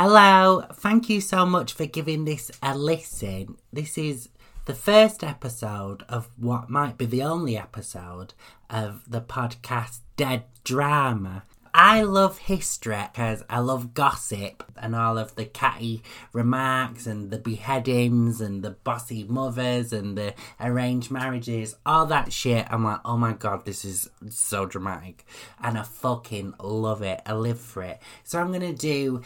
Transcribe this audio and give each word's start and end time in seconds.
Hello, 0.00 0.62
thank 0.74 1.10
you 1.10 1.20
so 1.20 1.44
much 1.44 1.72
for 1.72 1.84
giving 1.84 2.24
this 2.24 2.52
a 2.62 2.78
listen. 2.78 3.56
This 3.72 3.98
is 3.98 4.28
the 4.64 4.72
first 4.72 5.24
episode 5.24 6.04
of 6.08 6.30
what 6.36 6.70
might 6.70 6.96
be 6.96 7.04
the 7.04 7.24
only 7.24 7.58
episode 7.58 8.32
of 8.70 9.02
the 9.10 9.20
podcast 9.20 9.98
Dead 10.16 10.44
Drama. 10.62 11.42
I 11.74 12.02
love 12.02 12.38
history 12.38 13.08
because 13.12 13.42
I 13.50 13.58
love 13.58 13.92
gossip 13.92 14.62
and 14.76 14.94
all 14.94 15.18
of 15.18 15.34
the 15.34 15.44
catty 15.44 16.04
remarks 16.32 17.08
and 17.08 17.32
the 17.32 17.38
beheadings 17.38 18.40
and 18.40 18.62
the 18.62 18.70
bossy 18.70 19.24
mothers 19.24 19.92
and 19.92 20.16
the 20.16 20.34
arranged 20.60 21.10
marriages, 21.10 21.74
all 21.84 22.06
that 22.06 22.32
shit. 22.32 22.66
I'm 22.70 22.84
like, 22.84 23.00
oh 23.04 23.16
my 23.16 23.32
god, 23.32 23.64
this 23.64 23.84
is 23.84 24.08
so 24.28 24.64
dramatic. 24.64 25.26
And 25.60 25.76
I 25.76 25.82
fucking 25.82 26.54
love 26.60 27.02
it. 27.02 27.20
I 27.26 27.34
live 27.34 27.60
for 27.60 27.82
it. 27.82 28.00
So 28.22 28.38
I'm 28.38 28.48
going 28.48 28.60
to 28.60 28.72
do 28.72 29.22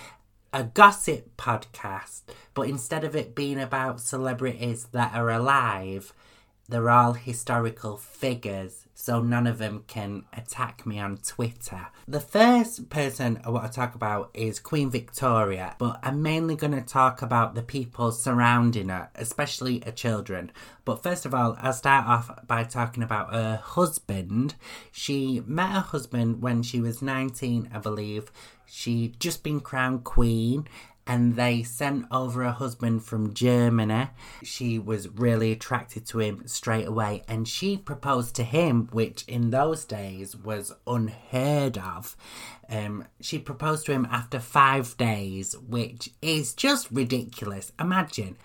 a 0.52 0.64
gossip 0.64 1.36
podcast, 1.36 2.22
but 2.54 2.68
instead 2.68 3.04
of 3.04 3.16
it 3.16 3.34
being 3.34 3.58
about 3.60 4.00
celebrities 4.00 4.86
that 4.92 5.14
are 5.14 5.30
alive, 5.30 6.12
they're 6.72 6.90
all 6.90 7.12
historical 7.12 7.98
figures, 7.98 8.86
so 8.94 9.20
none 9.20 9.46
of 9.46 9.58
them 9.58 9.84
can 9.86 10.24
attack 10.32 10.86
me 10.86 10.98
on 10.98 11.18
Twitter. 11.18 11.88
The 12.08 12.18
first 12.18 12.88
person 12.88 13.40
I 13.44 13.50
want 13.50 13.70
to 13.70 13.76
talk 13.76 13.94
about 13.94 14.30
is 14.32 14.58
Queen 14.58 14.90
Victoria, 14.90 15.76
but 15.78 16.00
I'm 16.02 16.22
mainly 16.22 16.56
going 16.56 16.72
to 16.72 16.80
talk 16.80 17.20
about 17.20 17.54
the 17.54 17.62
people 17.62 18.10
surrounding 18.10 18.88
her, 18.88 19.10
especially 19.14 19.82
her 19.84 19.92
children. 19.92 20.50
But 20.84 21.02
first 21.02 21.26
of 21.26 21.34
all, 21.34 21.56
I'll 21.60 21.74
start 21.74 22.06
off 22.06 22.30
by 22.46 22.64
talking 22.64 23.02
about 23.02 23.34
her 23.34 23.60
husband. 23.62 24.54
She 24.90 25.42
met 25.46 25.72
her 25.72 25.80
husband 25.80 26.40
when 26.40 26.62
she 26.62 26.80
was 26.80 27.02
19, 27.02 27.70
I 27.72 27.78
believe. 27.78 28.32
She'd 28.64 29.20
just 29.20 29.42
been 29.42 29.60
crowned 29.60 30.04
queen 30.04 30.66
and 31.06 31.36
they 31.36 31.62
sent 31.62 32.06
over 32.10 32.42
a 32.42 32.52
husband 32.52 33.04
from 33.04 33.34
Germany. 33.34 34.08
She 34.42 34.78
was 34.78 35.08
really 35.08 35.52
attracted 35.52 36.06
to 36.06 36.20
him 36.20 36.46
straight 36.46 36.86
away 36.86 37.22
and 37.26 37.48
she 37.48 37.76
proposed 37.76 38.34
to 38.36 38.44
him, 38.44 38.88
which 38.92 39.24
in 39.26 39.50
those 39.50 39.84
days 39.84 40.36
was 40.36 40.72
unheard 40.86 41.78
of. 41.78 42.16
Um, 42.68 43.06
she 43.20 43.38
proposed 43.38 43.86
to 43.86 43.92
him 43.92 44.06
after 44.10 44.38
five 44.38 44.96
days, 44.96 45.56
which 45.58 46.10
is 46.22 46.54
just 46.54 46.90
ridiculous. 46.90 47.72
Imagine 47.78 48.36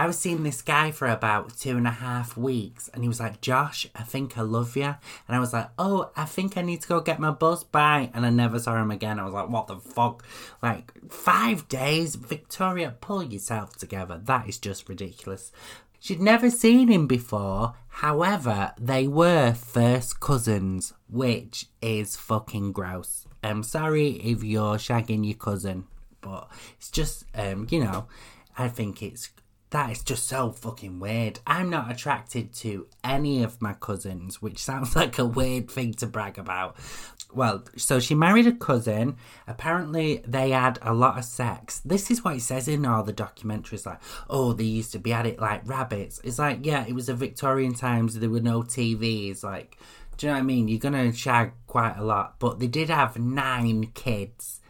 I 0.00 0.06
was 0.06 0.18
seeing 0.18 0.44
this 0.44 0.62
guy 0.62 0.92
for 0.92 1.06
about 1.06 1.58
two 1.58 1.76
and 1.76 1.86
a 1.86 1.90
half 1.90 2.34
weeks, 2.34 2.88
and 2.88 3.02
he 3.02 3.08
was 3.08 3.20
like, 3.20 3.42
Josh, 3.42 3.86
I 3.94 4.02
think 4.02 4.38
I 4.38 4.40
love 4.40 4.74
you. 4.74 4.84
And 4.84 5.36
I 5.36 5.38
was 5.38 5.52
like, 5.52 5.68
oh, 5.78 6.10
I 6.16 6.24
think 6.24 6.56
I 6.56 6.62
need 6.62 6.80
to 6.80 6.88
go 6.88 7.02
get 7.02 7.20
my 7.20 7.30
bus. 7.32 7.64
Bye. 7.64 8.10
And 8.14 8.24
I 8.24 8.30
never 8.30 8.58
saw 8.58 8.80
him 8.80 8.90
again. 8.90 9.20
I 9.20 9.24
was 9.24 9.34
like, 9.34 9.50
what 9.50 9.66
the 9.66 9.76
fuck? 9.76 10.24
Like, 10.62 10.94
five 11.10 11.68
days? 11.68 12.14
Victoria, 12.14 12.96
pull 13.02 13.22
yourself 13.22 13.76
together. 13.76 14.18
That 14.24 14.48
is 14.48 14.56
just 14.56 14.88
ridiculous. 14.88 15.52
She'd 15.98 16.18
never 16.18 16.48
seen 16.48 16.88
him 16.88 17.06
before. 17.06 17.74
However, 17.88 18.72
they 18.80 19.06
were 19.06 19.52
first 19.52 20.18
cousins, 20.18 20.94
which 21.10 21.66
is 21.82 22.16
fucking 22.16 22.72
gross. 22.72 23.26
I'm 23.44 23.62
sorry 23.62 24.12
if 24.12 24.42
you're 24.42 24.78
shagging 24.78 25.26
your 25.26 25.36
cousin, 25.36 25.84
but 26.22 26.48
it's 26.78 26.90
just, 26.90 27.26
um, 27.34 27.66
you 27.68 27.84
know, 27.84 28.06
I 28.56 28.68
think 28.68 29.02
it's 29.02 29.28
that 29.70 29.90
is 29.90 30.02
just 30.02 30.26
so 30.26 30.50
fucking 30.50 30.98
weird. 30.98 31.38
I'm 31.46 31.70
not 31.70 31.90
attracted 31.90 32.52
to 32.54 32.88
any 33.04 33.42
of 33.44 33.62
my 33.62 33.74
cousins, 33.74 34.42
which 34.42 34.58
sounds 34.62 34.96
like 34.96 35.18
a 35.18 35.24
weird 35.24 35.70
thing 35.70 35.94
to 35.94 36.06
brag 36.06 36.38
about. 36.38 36.76
Well, 37.32 37.64
so 37.76 38.00
she 38.00 38.16
married 38.16 38.48
a 38.48 38.52
cousin. 38.52 39.16
Apparently, 39.46 40.22
they 40.26 40.50
had 40.50 40.80
a 40.82 40.92
lot 40.92 41.18
of 41.18 41.24
sex. 41.24 41.80
This 41.84 42.10
is 42.10 42.24
what 42.24 42.36
it 42.36 42.42
says 42.42 42.66
in 42.66 42.84
all 42.84 43.04
the 43.04 43.12
documentaries 43.12 43.86
like, 43.86 44.00
oh, 44.28 44.52
they 44.52 44.64
used 44.64 44.90
to 44.92 44.98
be 44.98 45.12
at 45.12 45.26
it 45.26 45.38
like 45.38 45.68
rabbits. 45.68 46.20
It's 46.24 46.40
like, 46.40 46.66
yeah, 46.66 46.84
it 46.88 46.94
was 46.94 47.08
a 47.08 47.14
Victorian 47.14 47.74
times, 47.74 48.18
there 48.18 48.30
were 48.30 48.40
no 48.40 48.62
TVs. 48.62 49.44
Like, 49.44 49.78
do 50.16 50.26
you 50.26 50.32
know 50.32 50.38
what 50.38 50.42
I 50.42 50.46
mean? 50.46 50.66
You're 50.66 50.80
gonna 50.80 51.12
shag 51.12 51.52
quite 51.68 51.96
a 51.96 52.04
lot. 52.04 52.40
But 52.40 52.58
they 52.58 52.66
did 52.66 52.90
have 52.90 53.16
nine 53.16 53.92
kids. 53.94 54.60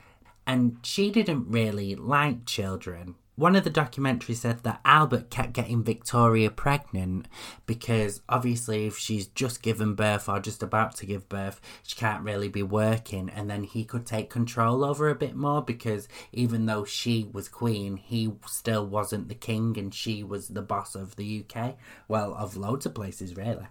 And 0.47 0.79
she 0.83 1.11
didn't 1.11 1.49
really 1.49 1.95
like 1.95 2.45
children 2.45 3.15
one 3.41 3.57
of 3.57 3.65
the 3.65 3.71
documentaries 3.71 4.37
said 4.37 4.63
that 4.65 4.83
Albert 4.85 5.31
kept 5.31 5.55
getting 5.55 5.83
Victoria 5.83 6.51
pregnant 6.51 7.27
because 7.65 8.21
obviously, 8.29 8.87
if 8.87 8.99
she's 8.99 9.29
just 9.29 9.63
given 9.63 9.95
birth 9.95 10.29
or 10.29 10.39
just 10.41 10.63
about 10.63 10.95
to 10.97 11.07
give 11.07 11.27
birth, 11.27 11.59
she 11.83 11.97
can't 11.97 12.23
really 12.23 12.49
be 12.49 12.63
working, 12.63 13.31
and 13.31 13.49
then 13.49 13.65
he 13.65 13.83
could 13.83 14.05
take 14.05 14.29
control 14.29 14.85
over 14.85 15.09
a 15.09 15.15
bit 15.15 15.35
more 15.35 15.63
because 15.63 16.07
even 16.35 16.67
though 16.67 16.85
she 16.85 17.31
was 17.33 17.49
queen, 17.49 17.97
he 17.97 18.31
still 18.47 18.85
wasn't 18.87 19.31
the 19.31 19.35
king 19.35 19.79
and 19.79 19.95
she 19.95 20.23
was 20.23 20.49
the 20.49 20.61
boss 20.61 20.95
of 20.95 21.17
the 21.17 21.43
UK. 21.43 21.79
Well, 22.09 22.35
of 22.35 22.59
loads 22.59 22.85
of 22.85 22.95
places, 22.95 23.39
really. 23.39 23.67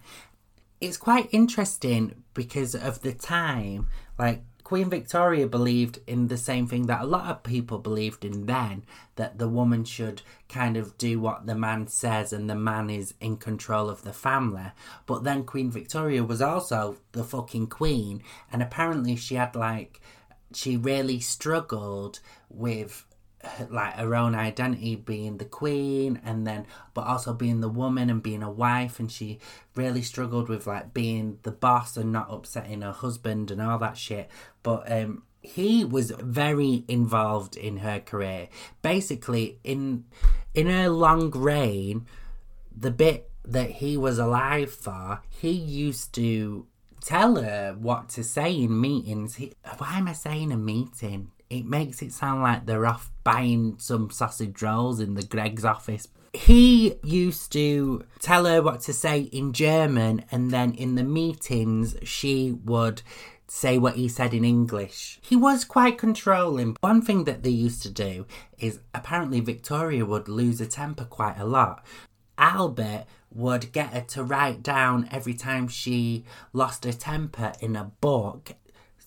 It's 0.81 0.97
quite 0.97 1.29
interesting 1.31 2.23
because 2.33 2.73
of 2.73 3.03
the 3.03 3.13
time, 3.13 3.85
like 4.17 4.41
Queen 4.69 4.87
Victoria 4.87 5.47
believed 5.47 5.97
in 6.05 6.27
the 6.27 6.37
same 6.37 6.67
thing 6.67 6.85
that 6.85 7.01
a 7.01 7.05
lot 7.07 7.25
of 7.25 7.41
people 7.41 7.79
believed 7.79 8.23
in 8.23 8.45
then 8.45 8.83
that 9.15 9.39
the 9.39 9.49
woman 9.49 9.83
should 9.83 10.21
kind 10.47 10.77
of 10.77 10.95
do 10.95 11.19
what 11.19 11.47
the 11.47 11.55
man 11.55 11.87
says 11.87 12.31
and 12.31 12.47
the 12.47 12.53
man 12.53 12.87
is 12.87 13.15
in 13.19 13.35
control 13.35 13.89
of 13.89 14.03
the 14.03 14.13
family. 14.13 14.71
But 15.07 15.23
then 15.23 15.43
Queen 15.43 15.71
Victoria 15.71 16.23
was 16.23 16.39
also 16.39 16.97
the 17.13 17.23
fucking 17.23 17.65
queen, 17.65 18.21
and 18.51 18.61
apparently 18.61 19.15
she 19.15 19.33
had 19.33 19.55
like, 19.55 20.01
she 20.53 20.77
really 20.77 21.19
struggled 21.19 22.19
with 22.47 23.07
like 23.69 23.93
her 23.93 24.15
own 24.15 24.35
identity 24.35 24.95
being 24.95 25.37
the 25.37 25.45
queen 25.45 26.19
and 26.25 26.45
then 26.45 26.65
but 26.93 27.05
also 27.05 27.33
being 27.33 27.61
the 27.61 27.69
woman 27.69 28.09
and 28.09 28.21
being 28.21 28.43
a 28.43 28.51
wife 28.51 28.99
and 28.99 29.11
she 29.11 29.39
really 29.75 30.01
struggled 30.01 30.49
with 30.49 30.67
like 30.67 30.93
being 30.93 31.39
the 31.43 31.51
boss 31.51 31.95
and 31.95 32.11
not 32.11 32.27
upsetting 32.29 32.81
her 32.81 32.91
husband 32.91 33.49
and 33.49 33.61
all 33.61 33.77
that 33.79 33.97
shit. 33.97 34.29
But 34.63 34.91
um 34.91 35.23
he 35.41 35.85
was 35.85 36.11
very 36.19 36.83
involved 36.89 37.55
in 37.55 37.77
her 37.77 37.99
career. 37.99 38.49
Basically 38.81 39.57
in 39.63 40.05
in 40.53 40.67
her 40.67 40.89
long 40.89 41.31
reign 41.31 42.05
the 42.75 42.91
bit 42.91 43.29
that 43.45 43.71
he 43.71 43.95
was 43.95 44.19
alive 44.19 44.71
for 44.71 45.21
he 45.29 45.51
used 45.51 46.13
to 46.13 46.67
tell 47.01 47.41
her 47.41 47.73
what 47.79 48.09
to 48.09 48.23
say 48.23 48.53
in 48.53 48.81
meetings. 48.81 49.35
He, 49.35 49.53
why 49.77 49.97
am 49.97 50.09
i 50.09 50.13
saying 50.13 50.51
a 50.51 50.57
meeting 50.57 51.31
it 51.49 51.65
makes 51.65 52.01
it 52.01 52.13
sound 52.13 52.43
like 52.43 52.65
they're 52.65 52.85
off 52.85 53.11
buying 53.23 53.75
some 53.79 54.09
sausage 54.09 54.61
rolls 54.61 54.99
in 54.99 55.15
the 55.15 55.23
Greggs 55.23 55.65
office. 55.65 56.07
He 56.33 56.95
used 57.03 57.51
to 57.53 58.05
tell 58.19 58.45
her 58.45 58.61
what 58.61 58.81
to 58.81 58.93
say 58.93 59.21
in 59.21 59.51
German, 59.51 60.25
and 60.31 60.51
then 60.51 60.73
in 60.73 60.95
the 60.95 61.03
meetings, 61.03 61.95
she 62.03 62.51
would 62.51 63.01
say 63.47 63.79
what 63.79 63.95
he 63.95 64.07
said 64.07 64.33
in 64.33 64.45
English. 64.45 65.19
He 65.23 65.35
was 65.35 65.65
quite 65.65 65.97
controlling. 65.97 66.77
One 66.81 67.01
thing 67.01 67.23
that 67.23 67.41
they 67.41 67.49
used 67.49 67.81
to 67.81 67.89
do 67.89 68.27
is 68.59 68.79
apparently 68.93 69.39
Victoria 69.39 70.05
would 70.05 70.27
lose 70.27 70.59
her 70.59 70.67
temper 70.67 71.05
quite 71.05 71.39
a 71.39 71.45
lot. 71.45 71.83
Albert 72.37 73.05
would 73.31 73.71
get 73.71 73.93
her 73.93 74.01
to 74.01 74.23
write 74.23 74.63
down 74.63 75.07
every 75.11 75.33
time 75.33 75.67
she 75.67 76.25
lost 76.53 76.85
her 76.85 76.93
temper 76.93 77.53
in 77.59 77.75
a 77.75 77.91
book 78.01 78.53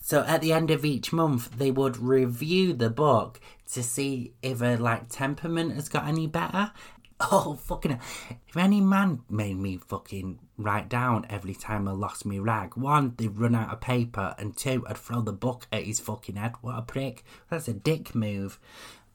so 0.04 0.24
at 0.24 0.40
the 0.40 0.52
end 0.52 0.72
of 0.72 0.84
each 0.84 1.12
month, 1.12 1.56
they 1.56 1.70
would 1.70 1.96
review 1.96 2.72
the 2.72 2.90
book 2.90 3.40
to 3.72 3.84
see 3.84 4.34
if 4.42 4.58
her 4.58 4.76
like 4.76 5.08
temperament 5.08 5.74
has 5.74 5.88
got 5.88 6.06
any 6.06 6.26
better. 6.26 6.72
Oh 7.30 7.54
fucking! 7.54 8.00
If 8.48 8.56
any 8.56 8.80
man 8.80 9.20
made 9.30 9.56
me 9.56 9.76
fucking 9.76 10.40
write 10.58 10.88
down 10.88 11.24
every 11.30 11.54
time 11.54 11.86
I 11.86 11.92
lost 11.92 12.26
me 12.26 12.40
rag, 12.40 12.76
one, 12.76 13.14
they'd 13.16 13.38
run 13.38 13.54
out 13.54 13.72
of 13.72 13.80
paper, 13.80 14.34
and 14.38 14.56
two, 14.56 14.84
I'd 14.88 14.96
throw 14.96 15.20
the 15.20 15.32
book 15.32 15.68
at 15.70 15.84
his 15.84 16.00
fucking 16.00 16.34
head. 16.34 16.54
What 16.62 16.80
a 16.80 16.82
prick! 16.82 17.22
That's 17.48 17.68
a 17.68 17.74
dick 17.74 18.16
move. 18.16 18.58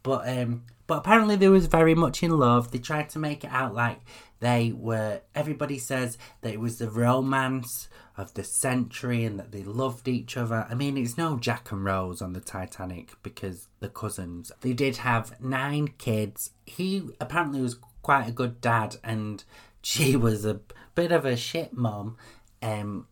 But 0.03 0.25
um, 0.25 0.63
but 0.87 0.99
apparently 0.99 1.35
they 1.35 1.49
was 1.49 1.65
very 1.65 1.95
much 1.95 2.23
in 2.23 2.31
love. 2.31 2.71
They 2.71 2.79
tried 2.79 3.09
to 3.09 3.19
make 3.19 3.43
it 3.43 3.51
out 3.51 3.75
like 3.75 3.99
they 4.39 4.71
were. 4.71 5.19
Everybody 5.35 5.77
says 5.77 6.17
that 6.39 6.53
it 6.53 6.61
was 6.61 6.77
the 6.77 6.89
romance 6.89 7.89
of 8.17 8.33
the 8.33 8.43
century 8.43 9.23
and 9.23 9.39
that 9.39 9.51
they 9.51 9.63
loved 9.63 10.07
each 10.07 10.35
other. 10.35 10.65
I 10.69 10.73
mean, 10.73 10.97
it's 10.97 11.17
no 11.17 11.37
Jack 11.37 11.71
and 11.71 11.85
Rose 11.85 12.21
on 12.21 12.33
the 12.33 12.41
Titanic 12.41 13.11
because 13.21 13.67
the 13.79 13.89
cousins. 13.89 14.51
They 14.61 14.73
did 14.73 14.97
have 14.97 15.39
nine 15.39 15.89
kids. 15.99 16.51
He 16.65 17.09
apparently 17.21 17.61
was 17.61 17.77
quite 18.01 18.27
a 18.27 18.31
good 18.31 18.59
dad, 18.59 18.97
and 19.03 19.43
she 19.81 20.15
was 20.15 20.45
a 20.45 20.59
bit 20.95 21.11
of 21.11 21.25
a 21.25 21.37
shit 21.37 21.73
mom. 21.73 22.17
Um, 22.61 23.07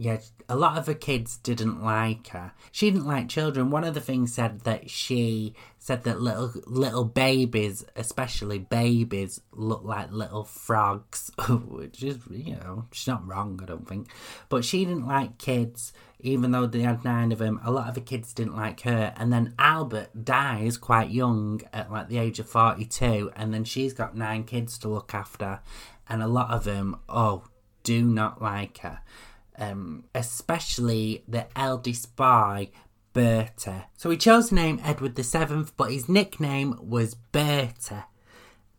yeah, 0.00 0.18
a 0.48 0.56
lot 0.56 0.78
of 0.78 0.86
her 0.86 0.94
kids 0.94 1.36
didn't 1.36 1.84
like 1.84 2.28
her. 2.28 2.52
She 2.72 2.90
didn't 2.90 3.06
like 3.06 3.28
children. 3.28 3.70
One 3.70 3.84
of 3.84 3.92
the 3.92 4.00
things 4.00 4.32
said 4.32 4.60
that 4.60 4.88
she 4.88 5.52
said 5.78 6.04
that 6.04 6.22
little 6.22 6.54
little 6.64 7.04
babies, 7.04 7.84
especially 7.94 8.58
babies, 8.58 9.42
look 9.52 9.84
like 9.84 10.10
little 10.10 10.44
frogs, 10.44 11.30
which 11.68 12.02
is 12.02 12.16
you 12.30 12.56
know 12.56 12.86
she's 12.92 13.08
not 13.08 13.28
wrong, 13.28 13.60
I 13.62 13.66
don't 13.66 13.86
think. 13.86 14.08
But 14.48 14.64
she 14.64 14.86
didn't 14.86 15.06
like 15.06 15.36
kids, 15.36 15.92
even 16.18 16.52
though 16.52 16.66
they 16.66 16.80
had 16.80 17.04
nine 17.04 17.30
of 17.30 17.38
them. 17.38 17.60
A 17.62 17.70
lot 17.70 17.88
of 17.88 17.94
the 17.94 18.00
kids 18.00 18.32
didn't 18.32 18.56
like 18.56 18.80
her, 18.80 19.12
and 19.18 19.30
then 19.30 19.52
Albert 19.58 20.24
dies 20.24 20.78
quite 20.78 21.10
young 21.10 21.60
at 21.74 21.92
like 21.92 22.08
the 22.08 22.16
age 22.16 22.38
of 22.38 22.48
forty 22.48 22.86
two, 22.86 23.30
and 23.36 23.52
then 23.52 23.64
she's 23.64 23.92
got 23.92 24.16
nine 24.16 24.44
kids 24.44 24.78
to 24.78 24.88
look 24.88 25.12
after, 25.12 25.60
and 26.08 26.22
a 26.22 26.26
lot 26.26 26.52
of 26.52 26.64
them, 26.64 26.98
oh, 27.06 27.44
do 27.82 28.02
not 28.02 28.40
like 28.40 28.78
her 28.78 29.00
um, 29.60 30.04
especially 30.14 31.22
the 31.28 31.46
eldest 31.56 32.16
boy, 32.16 32.70
Bertie. 33.12 33.84
So 33.96 34.10
he 34.10 34.16
chose 34.16 34.48
the 34.48 34.56
name 34.56 34.80
Edward 34.82 35.22
Seventh, 35.24 35.76
but 35.76 35.92
his 35.92 36.08
nickname 36.08 36.76
was 36.80 37.14
Bertie. 37.14 38.04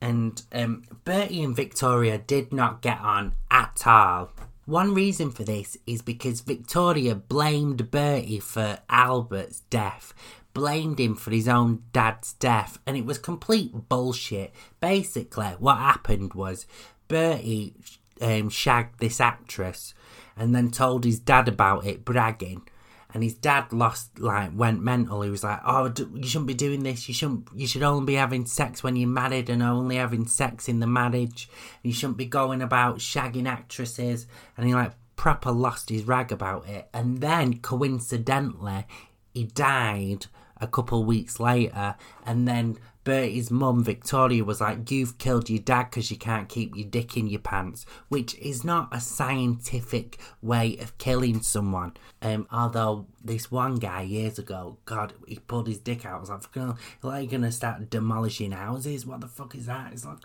And 0.01 0.41
um, 0.51 0.83
Bertie 1.05 1.43
and 1.43 1.55
Victoria 1.55 2.17
did 2.17 2.51
not 2.51 2.81
get 2.81 2.99
on 2.99 3.35
at 3.51 3.85
all. 3.85 4.31
One 4.65 4.93
reason 4.93 5.31
for 5.31 5.43
this 5.43 5.77
is 5.85 6.01
because 6.01 6.41
Victoria 6.41 7.13
blamed 7.13 7.91
Bertie 7.91 8.39
for 8.39 8.79
Albert's 8.89 9.59
death, 9.69 10.13
blamed 10.53 10.99
him 10.99 11.15
for 11.15 11.31
his 11.31 11.47
own 11.47 11.83
dad's 11.93 12.33
death, 12.33 12.79
and 12.87 12.97
it 12.97 13.05
was 13.05 13.17
complete 13.17 13.89
bullshit. 13.89 14.53
Basically, 14.79 15.47
what 15.59 15.77
happened 15.77 16.33
was 16.33 16.65
Bertie 17.07 17.75
um, 18.21 18.49
shagged 18.49 18.99
this 18.99 19.19
actress 19.19 19.93
and 20.37 20.55
then 20.55 20.71
told 20.71 21.03
his 21.03 21.19
dad 21.19 21.47
about 21.47 21.85
it, 21.85 22.05
bragging. 22.05 22.67
And 23.13 23.23
his 23.23 23.33
dad 23.33 23.73
lost, 23.73 24.19
like, 24.19 24.51
went 24.55 24.81
mental. 24.81 25.21
He 25.21 25.29
was 25.29 25.43
like, 25.43 25.59
"Oh, 25.65 25.91
you 26.15 26.25
shouldn't 26.25 26.47
be 26.47 26.53
doing 26.53 26.83
this. 26.83 27.09
You 27.09 27.13
shouldn't. 27.13 27.49
You 27.53 27.67
should 27.67 27.83
only 27.83 28.05
be 28.05 28.13
having 28.13 28.45
sex 28.45 28.83
when 28.83 28.95
you're 28.95 29.09
married, 29.09 29.49
and 29.49 29.61
only 29.61 29.97
having 29.97 30.27
sex 30.27 30.69
in 30.69 30.79
the 30.79 30.87
marriage. 30.87 31.49
You 31.83 31.91
shouldn't 31.91 32.17
be 32.17 32.25
going 32.25 32.61
about 32.61 32.99
shagging 32.99 33.47
actresses." 33.47 34.27
And 34.55 34.65
he 34.65 34.73
like 34.73 34.93
proper 35.17 35.51
lost 35.51 35.89
his 35.89 36.05
rag 36.05 36.31
about 36.31 36.67
it. 36.69 36.87
And 36.93 37.19
then 37.19 37.59
coincidentally, 37.59 38.85
he 39.33 39.43
died 39.43 40.27
a 40.61 40.67
couple 40.67 41.03
weeks 41.03 41.37
later, 41.37 41.95
and 42.25 42.47
then 42.47 42.77
Bertie's 43.03 43.49
mum, 43.49 43.83
Victoria, 43.83 44.43
was 44.43 44.61
like, 44.61 44.91
You've 44.91 45.17
killed 45.17 45.49
your 45.49 45.59
dad 45.59 45.85
because 45.85 46.11
you 46.11 46.17
can't 46.17 46.49
keep 46.49 46.75
your 46.75 46.87
dick 46.87 47.17
in 47.17 47.27
your 47.27 47.39
pants, 47.39 47.85
which 48.09 48.35
is 48.35 48.63
not 48.63 48.89
a 48.91 48.99
scientific 48.99 50.19
way 50.41 50.77
of 50.77 50.97
killing 50.97 51.41
someone. 51.41 51.93
Um, 52.21 52.47
although 52.51 53.07
this 53.23 53.49
one 53.49 53.75
guy 53.75 54.01
years 54.03 54.37
ago, 54.37 54.77
God, 54.85 55.13
he 55.27 55.39
pulled 55.39 55.67
his 55.67 55.79
dick 55.79 56.05
out. 56.05 56.17
I 56.17 56.19
was 56.19 56.29
like, 56.29 56.75
like 57.01 57.23
you're 57.23 57.39
gonna 57.39 57.51
start 57.51 57.89
demolishing 57.89 58.51
houses? 58.51 59.05
What 59.05 59.21
the 59.21 59.27
fuck 59.27 59.55
is 59.55 59.65
that? 59.65 59.93
It's 59.93 60.05
like 60.05 60.19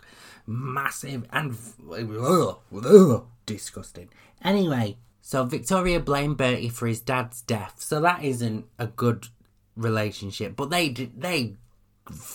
massive 0.45 1.25
and 1.31 1.57
ugh, 1.91 2.59
ugh, 2.73 3.25
disgusting. 3.45 4.09
Anyway, 4.43 4.97
so 5.21 5.43
Victoria 5.45 5.99
blamed 5.99 6.37
Bertie 6.37 6.69
for 6.69 6.87
his 6.87 7.01
dad's 7.01 7.41
death, 7.41 7.75
so 7.79 7.99
that 8.01 8.23
isn't 8.23 8.65
a 8.77 8.87
good 8.87 9.27
relationship. 9.75 10.55
But 10.55 10.69
they 10.69 10.89
did, 10.89 11.21
they 11.21 11.55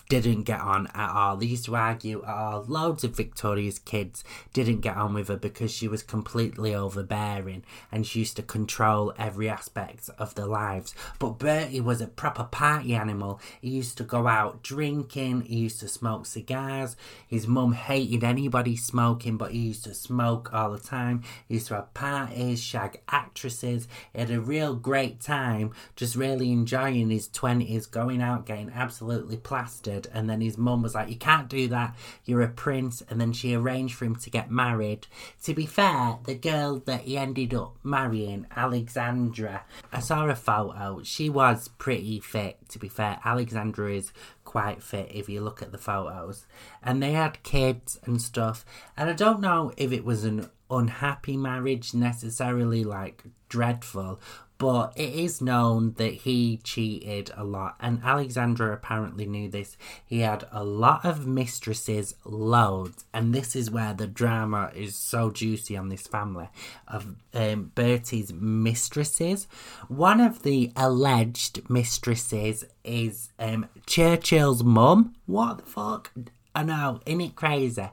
didn't 0.08 0.42
get 0.42 0.60
on 0.60 0.86
at 0.94 1.10
all. 1.10 1.36
They 1.36 1.46
used 1.46 1.64
to 1.66 1.76
argue 1.76 2.22
at 2.22 2.34
all. 2.34 2.64
Loads 2.66 3.04
of 3.04 3.16
Victoria's 3.16 3.78
kids 3.78 4.24
didn't 4.52 4.80
get 4.80 4.96
on 4.96 5.14
with 5.14 5.28
her 5.28 5.36
because 5.36 5.72
she 5.72 5.88
was 5.88 6.02
completely 6.02 6.74
overbearing 6.74 7.64
and 7.90 8.06
she 8.06 8.20
used 8.20 8.36
to 8.36 8.42
control 8.42 9.12
every 9.18 9.48
aspect 9.48 10.10
of 10.18 10.34
their 10.34 10.46
lives. 10.46 10.94
But 11.18 11.38
Bertie 11.38 11.80
was 11.80 12.00
a 12.00 12.06
proper 12.06 12.44
party 12.44 12.94
animal. 12.94 13.40
He 13.60 13.70
used 13.70 13.96
to 13.98 14.04
go 14.04 14.26
out 14.26 14.62
drinking, 14.62 15.42
he 15.42 15.56
used 15.56 15.80
to 15.80 15.88
smoke 15.88 16.26
cigars. 16.26 16.96
His 17.26 17.46
mum 17.46 17.72
hated 17.72 18.24
anybody 18.24 18.76
smoking, 18.76 19.36
but 19.36 19.52
he 19.52 19.58
used 19.58 19.84
to 19.84 19.94
smoke 19.94 20.52
all 20.52 20.70
the 20.70 20.78
time. 20.78 21.22
He 21.48 21.54
used 21.54 21.68
to 21.68 21.76
have 21.76 21.94
parties, 21.94 22.62
shag 22.62 23.00
actresses. 23.08 23.88
He 24.12 24.20
had 24.20 24.30
a 24.30 24.40
real 24.40 24.74
great 24.74 25.20
time, 25.20 25.72
just 25.96 26.16
really 26.16 26.52
enjoying 26.52 27.10
his 27.10 27.28
20s, 27.28 27.90
going 27.90 28.20
out, 28.20 28.46
getting 28.46 28.70
absolutely 28.70 29.36
plastered 29.36 29.61
bastard. 29.62 30.08
And 30.12 30.28
then 30.28 30.40
his 30.40 30.58
mum 30.58 30.82
was 30.82 30.94
like, 30.94 31.08
You 31.08 31.16
can't 31.16 31.48
do 31.48 31.68
that. 31.68 31.94
You're 32.24 32.42
a 32.42 32.48
prince. 32.48 33.02
And 33.08 33.20
then 33.20 33.32
she 33.32 33.54
arranged 33.54 33.94
for 33.94 34.04
him 34.04 34.16
to 34.16 34.30
get 34.30 34.50
married. 34.50 35.06
To 35.44 35.54
be 35.54 35.66
fair, 35.66 36.18
the 36.24 36.34
girl 36.34 36.82
that 36.86 37.02
he 37.02 37.16
ended 37.16 37.54
up 37.54 37.76
marrying, 37.82 38.46
Alexandra, 38.56 39.64
I 39.92 40.00
saw 40.00 40.26
a 40.26 40.34
photo. 40.34 41.02
She 41.04 41.30
was 41.30 41.68
pretty 41.78 42.20
fit, 42.20 42.56
to 42.70 42.78
be 42.78 42.88
fair. 42.88 43.18
Alexandra 43.24 43.94
is 43.94 44.12
quite 44.44 44.82
fit 44.82 45.10
if 45.14 45.28
you 45.28 45.40
look 45.40 45.62
at 45.62 45.72
the 45.72 45.78
photos. 45.78 46.46
And 46.82 47.02
they 47.02 47.12
had 47.12 47.42
kids 47.42 48.00
and 48.04 48.20
stuff. 48.20 48.64
And 48.96 49.08
I 49.08 49.12
don't 49.12 49.40
know 49.40 49.72
if 49.76 49.92
it 49.92 50.04
was 50.04 50.24
an 50.24 50.50
unhappy 50.70 51.36
marriage 51.36 51.94
necessarily 51.94 52.82
like 52.82 53.22
dreadful 53.48 54.18
but 54.62 54.92
it 54.94 55.12
is 55.12 55.40
known 55.40 55.94
that 55.94 56.14
he 56.14 56.60
cheated 56.62 57.32
a 57.36 57.42
lot, 57.42 57.74
and 57.80 58.00
Alexandra 58.04 58.72
apparently 58.72 59.26
knew 59.26 59.48
this. 59.48 59.76
He 60.06 60.20
had 60.20 60.44
a 60.52 60.62
lot 60.62 61.04
of 61.04 61.26
mistresses, 61.26 62.14
loads, 62.24 63.04
and 63.12 63.34
this 63.34 63.56
is 63.56 63.72
where 63.72 63.92
the 63.92 64.06
drama 64.06 64.70
is 64.72 64.94
so 64.94 65.32
juicy 65.32 65.76
on 65.76 65.88
this 65.88 66.06
family 66.06 66.48
of 66.86 67.16
um, 67.34 67.72
Bertie's 67.74 68.32
mistresses. 68.32 69.48
One 69.88 70.20
of 70.20 70.44
the 70.44 70.70
alleged 70.76 71.68
mistresses 71.68 72.64
is 72.84 73.30
um, 73.40 73.68
Churchill's 73.86 74.62
mum. 74.62 75.16
What 75.26 75.58
the 75.58 75.64
fuck? 75.64 76.12
I 76.54 76.62
know, 76.64 77.00
isn't 77.06 77.20
it 77.20 77.36
crazy? 77.36 77.88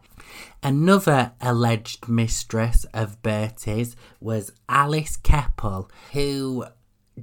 Another 0.62 1.32
alleged 1.40 2.10
mistress 2.10 2.86
of 2.94 3.22
Bertie's 3.22 3.96
was 4.20 4.52
Alice 4.68 5.16
Keppel, 5.16 5.90
who 6.12 6.66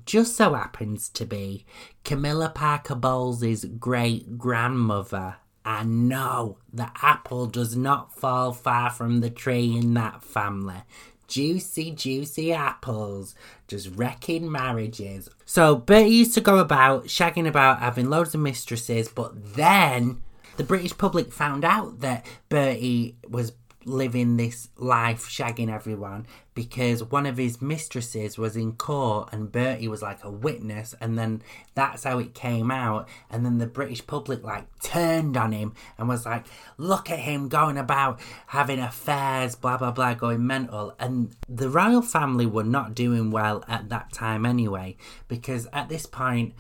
just 0.04 0.36
so 0.36 0.54
happens 0.54 1.08
to 1.10 1.24
be 1.24 1.64
Camilla 2.04 2.50
Parker 2.54 2.94
Bowles' 2.94 3.64
great 3.64 4.38
grandmother. 4.38 5.36
And 5.64 6.08
no, 6.08 6.58
the 6.72 6.90
apple 7.02 7.46
does 7.46 7.76
not 7.76 8.14
fall 8.14 8.52
far 8.52 8.90
from 8.90 9.20
the 9.20 9.30
tree 9.30 9.76
in 9.76 9.94
that 9.94 10.22
family. 10.22 10.82
Juicy, 11.26 11.90
juicy 11.90 12.52
apples, 12.52 13.34
just 13.66 13.88
wrecking 13.96 14.50
marriages. 14.50 15.28
So 15.44 15.74
Bertie 15.74 16.10
used 16.10 16.34
to 16.34 16.40
go 16.40 16.58
about 16.58 17.06
shagging 17.06 17.48
about, 17.48 17.80
having 17.80 18.08
loads 18.08 18.32
of 18.32 18.40
mistresses, 18.40 19.08
but 19.08 19.56
then 19.56 20.22
the 20.56 20.64
British 20.64 20.96
public 20.96 21.32
found 21.32 21.64
out 21.64 22.00
that 22.00 22.24
Bertie 22.48 23.16
was 23.28 23.52
living 23.86 24.36
this 24.36 24.68
life 24.76 25.28
shagging 25.28 25.72
everyone 25.72 26.26
because 26.54 27.04
one 27.04 27.24
of 27.24 27.36
his 27.36 27.62
mistresses 27.62 28.36
was 28.36 28.56
in 28.56 28.72
court 28.72 29.28
and 29.30 29.52
Bertie 29.52 29.86
was 29.86 30.02
like 30.02 30.24
a 30.24 30.30
witness 30.30 30.94
and 31.00 31.16
then 31.16 31.40
that's 31.74 32.02
how 32.02 32.18
it 32.18 32.34
came 32.34 32.70
out. 32.70 33.08
And 33.30 33.44
then 33.44 33.58
the 33.58 33.66
British 33.66 34.04
public 34.04 34.42
like 34.42 34.66
turned 34.80 35.36
on 35.36 35.52
him 35.52 35.72
and 35.98 36.08
was 36.08 36.26
like 36.26 36.46
look 36.76 37.10
at 37.10 37.20
him 37.20 37.48
going 37.48 37.78
about 37.78 38.18
having 38.48 38.80
affairs 38.80 39.54
blah 39.54 39.76
blah 39.76 39.92
blah 39.92 40.14
going 40.14 40.44
mental. 40.44 40.94
And 40.98 41.36
the 41.48 41.70
royal 41.70 42.02
family 42.02 42.46
were 42.46 42.64
not 42.64 42.94
doing 42.94 43.30
well 43.30 43.64
at 43.68 43.88
that 43.90 44.12
time 44.12 44.44
anyway 44.44 44.96
because 45.28 45.68
at 45.72 45.88
this 45.88 46.06
point 46.06 46.54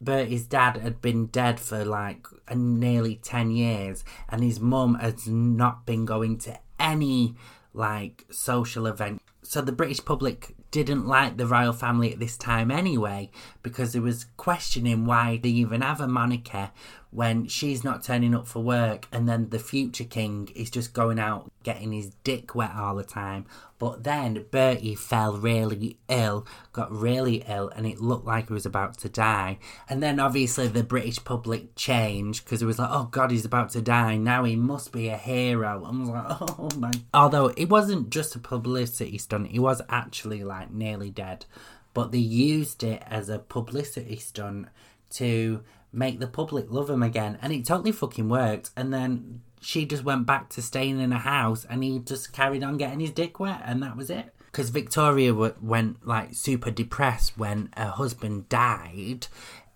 Bertie's 0.00 0.46
dad 0.46 0.76
had 0.78 1.00
been 1.00 1.26
dead 1.26 1.58
for 1.58 1.84
like 1.84 2.26
nearly 2.54 3.16
10 3.16 3.50
years 3.50 4.04
and 4.28 4.42
his 4.42 4.60
mum 4.60 4.94
has 4.94 5.26
not 5.26 5.86
been 5.86 6.04
going 6.04 6.38
to 6.38 6.58
any 6.78 7.34
like 7.74 8.24
social 8.30 8.86
event. 8.86 9.20
So 9.42 9.60
the 9.60 9.72
British 9.72 10.04
public 10.04 10.54
didn't 10.70 11.06
like 11.06 11.36
the 11.36 11.46
royal 11.46 11.72
family 11.72 12.12
at 12.12 12.18
this 12.18 12.36
time 12.36 12.70
anyway 12.70 13.30
because 13.62 13.94
it 13.94 14.00
was 14.00 14.26
questioning 14.36 15.06
why 15.06 15.40
they 15.42 15.48
even 15.48 15.80
have 15.80 16.00
a 16.00 16.08
monarchy 16.08 16.68
when 17.10 17.46
she's 17.46 17.82
not 17.82 18.02
turning 18.02 18.34
up 18.34 18.46
for 18.46 18.62
work 18.62 19.06
and 19.10 19.28
then 19.28 19.48
the 19.48 19.58
future 19.58 20.04
king 20.04 20.50
is 20.54 20.70
just 20.70 20.92
going 20.92 21.18
out 21.18 21.50
getting 21.62 21.92
his 21.92 22.10
dick 22.22 22.54
wet 22.54 22.72
all 22.76 22.94
the 22.94 23.04
time. 23.04 23.46
But 23.78 24.04
then 24.04 24.44
Bertie 24.50 24.94
fell 24.94 25.36
really 25.36 25.98
ill, 26.08 26.46
got 26.72 26.90
really 26.90 27.44
ill, 27.46 27.70
and 27.76 27.86
it 27.86 28.00
looked 28.00 28.26
like 28.26 28.48
he 28.48 28.52
was 28.52 28.66
about 28.66 28.98
to 28.98 29.08
die. 29.08 29.58
And 29.88 30.02
then 30.02 30.18
obviously 30.18 30.66
the 30.66 30.82
British 30.82 31.22
public 31.22 31.74
changed 31.76 32.44
because 32.44 32.60
it 32.60 32.66
was 32.66 32.78
like, 32.78 32.90
oh 32.90 33.04
God, 33.04 33.30
he's 33.30 33.44
about 33.44 33.70
to 33.70 33.82
die. 33.82 34.16
Now 34.16 34.44
he 34.44 34.56
must 34.56 34.92
be 34.92 35.08
a 35.08 35.16
hero. 35.16 35.84
I 35.84 35.90
was 35.90 36.08
like, 36.08 36.26
oh 36.58 36.70
my. 36.76 36.92
Although 37.14 37.48
it 37.56 37.68
wasn't 37.68 38.10
just 38.10 38.34
a 38.34 38.40
publicity 38.40 39.16
stunt, 39.18 39.48
he 39.48 39.58
was 39.58 39.80
actually 39.88 40.44
like 40.44 40.72
nearly 40.72 41.10
dead. 41.10 41.46
But 41.94 42.12
they 42.12 42.18
used 42.18 42.82
it 42.82 43.02
as 43.06 43.28
a 43.28 43.38
publicity 43.38 44.16
stunt 44.16 44.68
to 45.10 45.62
make 45.92 46.20
the 46.20 46.26
public 46.26 46.70
love 46.70 46.90
him 46.90 47.02
again. 47.02 47.38
And 47.42 47.52
it 47.52 47.64
totally 47.66 47.92
fucking 47.92 48.28
worked. 48.28 48.70
And 48.76 48.92
then 48.92 49.40
she 49.60 49.84
just 49.86 50.04
went 50.04 50.26
back 50.26 50.48
to 50.50 50.62
staying 50.62 51.00
in 51.00 51.12
a 51.12 51.18
house 51.18 51.64
and 51.68 51.82
he 51.82 51.98
just 51.98 52.32
carried 52.32 52.62
on 52.62 52.76
getting 52.76 53.00
his 53.00 53.10
dick 53.10 53.40
wet 53.40 53.62
and 53.64 53.82
that 53.82 53.96
was 53.96 54.10
it. 54.10 54.32
because 54.46 54.70
Victoria 54.70 55.30
w- 55.32 55.54
went 55.60 56.06
like 56.06 56.34
super 56.34 56.70
depressed 56.70 57.36
when 57.38 57.68
her 57.76 57.90
husband 57.90 58.48
died. 58.48 59.26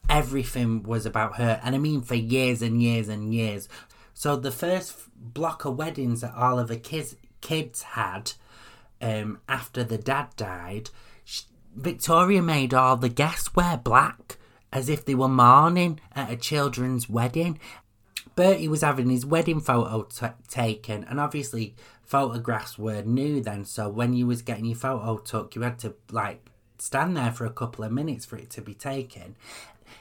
Everything 0.08 0.82
was 0.82 1.06
about 1.06 1.36
her, 1.36 1.60
and 1.62 1.74
I 1.74 1.78
mean 1.78 2.00
for 2.02 2.16
years 2.16 2.62
and 2.62 2.82
years 2.82 3.08
and 3.08 3.32
years. 3.32 3.68
So 4.14 4.34
the 4.34 4.50
first 4.50 4.96
block 5.16 5.64
of 5.64 5.76
weddings 5.76 6.20
that 6.22 6.34
all 6.34 6.58
of 6.58 6.68
the 6.68 6.76
kids 6.76 7.14
kids 7.40 7.82
had 7.82 8.32
um, 9.00 9.40
after 9.48 9.84
the 9.84 9.98
dad 9.98 10.28
died, 10.36 10.90
Victoria 11.76 12.42
made 12.42 12.74
all 12.74 12.96
the 12.96 13.08
guests 13.08 13.54
wear 13.54 13.76
black 13.76 14.36
as 14.72 14.88
if 14.88 15.04
they 15.04 15.14
were 15.14 15.28
mourning 15.28 16.00
at 16.14 16.30
a 16.30 16.36
children's 16.36 17.08
wedding. 17.08 17.58
Bertie 18.34 18.68
was 18.68 18.80
having 18.80 19.10
his 19.10 19.26
wedding 19.26 19.60
photo 19.60 20.04
t- 20.04 20.26
taken, 20.48 21.04
and 21.04 21.20
obviously 21.20 21.74
photographs 22.02 22.78
were 22.78 23.02
new 23.02 23.42
then. 23.42 23.64
So 23.64 23.88
when 23.88 24.14
you 24.14 24.26
was 24.26 24.42
getting 24.42 24.64
your 24.64 24.76
photo 24.76 25.18
took, 25.18 25.54
you 25.54 25.62
had 25.62 25.78
to 25.80 25.94
like 26.10 26.48
stand 26.78 27.16
there 27.16 27.30
for 27.30 27.44
a 27.44 27.50
couple 27.50 27.84
of 27.84 27.92
minutes 27.92 28.24
for 28.24 28.36
it 28.36 28.50
to 28.50 28.62
be 28.62 28.74
taken. 28.74 29.36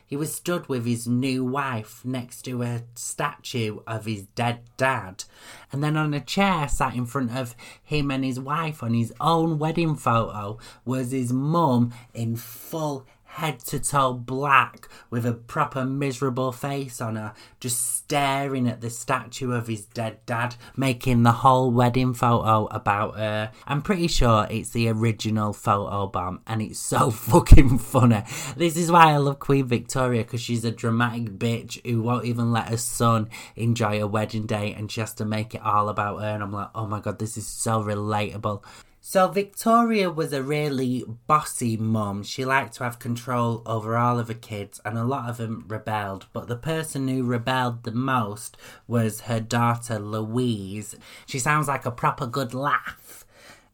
He 0.06 0.16
was 0.16 0.34
stood 0.34 0.68
with 0.68 0.86
his 0.86 1.08
new 1.08 1.44
wife 1.44 2.04
next 2.06 2.44
to 2.44 2.64
a 2.64 2.84
statue 2.96 3.80
of 3.86 4.06
his 4.06 4.24
dead 4.36 4.62
dad, 4.78 5.26
and 5.72 5.84
then 5.84 5.98
on 5.98 6.14
a 6.14 6.22
chair 6.22 6.68
sat 6.68 6.96
in 6.96 7.06
front 7.06 7.36
of 7.36 7.56
him 7.84 8.12
and 8.12 8.24
his 8.24 8.40
wife 8.40 8.84
on 8.84 8.94
his 8.94 9.14
own 9.20 9.60
wedding 9.60 9.96
photo 9.96 10.58
was 10.86 11.12
his 11.12 11.34
mum 11.34 11.94
in 12.14 12.36
full 12.36 13.06
head 13.32 13.60
to 13.60 13.80
toe 13.80 14.14
black 14.14 14.90
with 15.10 15.26
a 15.26 15.34
proper 15.34 15.86
miserable 15.86 16.52
face 16.52 17.00
on 17.00 17.16
her, 17.16 17.34
just 17.60 17.96
staring 17.96 18.68
at 18.68 18.82
the 18.82 18.90
statue 18.90 19.54
of 19.54 19.68
his 19.68 19.86
dead 19.86 20.18
dad, 20.26 20.56
making 20.76 21.24
the 21.24 21.32
whole 21.32 21.72
wedding 21.72 22.14
photo 22.14 22.66
about 22.68 23.16
her. 23.16 23.52
I'm 23.66 23.82
pretty 23.82 24.08
sure 24.08 24.48
it's 24.50 24.72
the 24.72 24.90
original 24.90 25.54
photo 25.54 26.08
bomb 26.08 26.42
and 26.46 26.62
it's 26.62 26.80
so 26.80 27.10
fucking 27.12 27.78
funny. 27.80 28.24
This 28.58 28.76
is 28.76 28.92
why 28.92 29.14
I 29.14 29.18
love 29.18 29.40
Queen 29.40 29.66
Victoria 29.66 30.24
because 30.24 30.42
she's 30.42 30.66
a 30.66 30.72
dramatic 30.72 31.38
bitch 31.40 31.84
who 31.86 32.02
won't 32.02 32.26
even 32.26 32.52
let 32.52 32.68
her 32.68 32.78
son 32.78 33.30
enjoy 33.56 34.02
a 34.02 34.08
wedding 34.08 34.46
day 34.46 34.74
and 34.74 34.92
she 34.92 35.00
has 35.00 35.14
to 35.16 35.26
make 35.26 35.56
it 35.56 35.62
all 35.62 35.88
about 35.88 36.22
her. 36.22 36.28
And 36.28 36.44
I'm 36.44 36.52
like, 36.52 36.70
oh 36.76 36.86
my 36.86 37.00
god, 37.00 37.20
this 37.20 37.38
is 37.38 37.48
so 37.48 37.82
relatable. 37.82 38.64
So 39.12 39.28
Victoria 39.28 40.10
was 40.10 40.32
a 40.32 40.42
really 40.42 41.04
bossy 41.28 41.76
mum. 41.76 42.24
She 42.24 42.46
liked 42.46 42.76
to 42.76 42.86
have 42.86 42.98
control 42.98 43.62
over 43.66 43.98
all 43.98 44.20
of 44.20 44.30
her 44.30 44.34
kids, 44.34 44.80
and 44.86 44.98
a 44.98 45.04
lot 45.04 45.30
of 45.30 45.36
them 45.36 45.66
rebelled. 45.68 46.28
But 46.32 46.48
the 46.48 46.56
person 46.56 47.10
who 47.10 47.26
rebelled 47.26 47.84
the 47.84 47.92
most 47.92 48.56
was 48.88 49.28
her 49.28 49.42
daughter 49.42 50.00
Louise. 50.00 50.96
She 51.26 51.40
sounds 51.40 51.68
like 51.68 51.86
a 51.86 51.92
proper 51.92 52.26
good 52.26 52.54
laugh. 52.54 53.26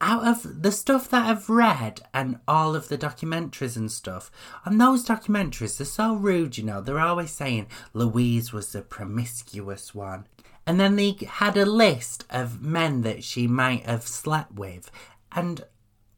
Out 0.02 0.28
of 0.28 0.64
the 0.64 0.72
stuff 0.72 1.08
that 1.12 1.30
I've 1.30 1.48
read 1.48 2.02
and 2.16 2.40
all 2.48 2.76
of 2.76 2.88
the 2.88 2.98
documentaries 2.98 3.78
and 3.78 3.92
stuff, 3.92 4.32
on 4.66 4.80
those 4.80 5.06
documentaries, 5.06 5.78
they're 5.78 5.86
so 5.86 6.16
rude, 6.16 6.58
you 6.58 6.64
know. 6.64 6.82
They're 6.82 7.00
always 7.00 7.30
saying 7.30 7.68
Louise 7.94 8.52
was 8.52 8.72
the 8.72 8.82
promiscuous 8.82 9.94
one. 9.94 10.26
And 10.66 10.80
then 10.80 10.96
they 10.96 11.16
had 11.28 11.56
a 11.56 11.66
list 11.66 12.26
of 12.32 12.64
men 12.64 13.04
that 13.04 13.24
she 13.24 13.48
might 13.48 13.86
have 13.86 14.08
slept 14.08 14.56
with. 14.56 14.90
And 15.32 15.64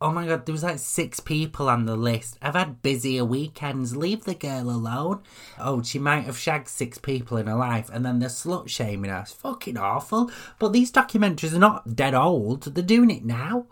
oh 0.02 0.12
my 0.12 0.26
god, 0.26 0.46
there 0.46 0.54
was 0.54 0.64
like 0.64 0.80
six 0.80 1.20
people 1.20 1.70
on 1.70 1.86
the 1.86 1.96
list. 1.96 2.38
I've 2.42 2.56
had 2.56 2.82
busier 2.82 3.26
weekends. 3.26 3.96
Leave 3.96 4.24
the 4.24 4.36
girl 4.36 4.70
alone. 4.70 5.22
Oh, 5.60 5.82
she 5.84 6.00
might 6.00 6.26
have 6.26 6.38
shagged 6.38 6.68
six 6.68 6.98
people 6.98 7.38
in 7.38 7.48
her 7.48 7.56
life, 7.56 7.90
and 7.92 8.06
then 8.06 8.20
they're 8.20 8.30
slut 8.30 8.70
shaming 8.70 9.12
her. 9.12 9.20
It's 9.22 9.34
fucking 9.34 9.78
awful. 9.78 10.32
But 10.58 10.74
these 10.74 10.92
documentaries 10.92 11.54
are 11.54 11.60
not 11.60 11.96
dead 11.96 12.14
old. 12.14 12.64
They're 12.64 12.84
doing 12.84 13.12
it 13.12 13.26
now. 13.26 13.68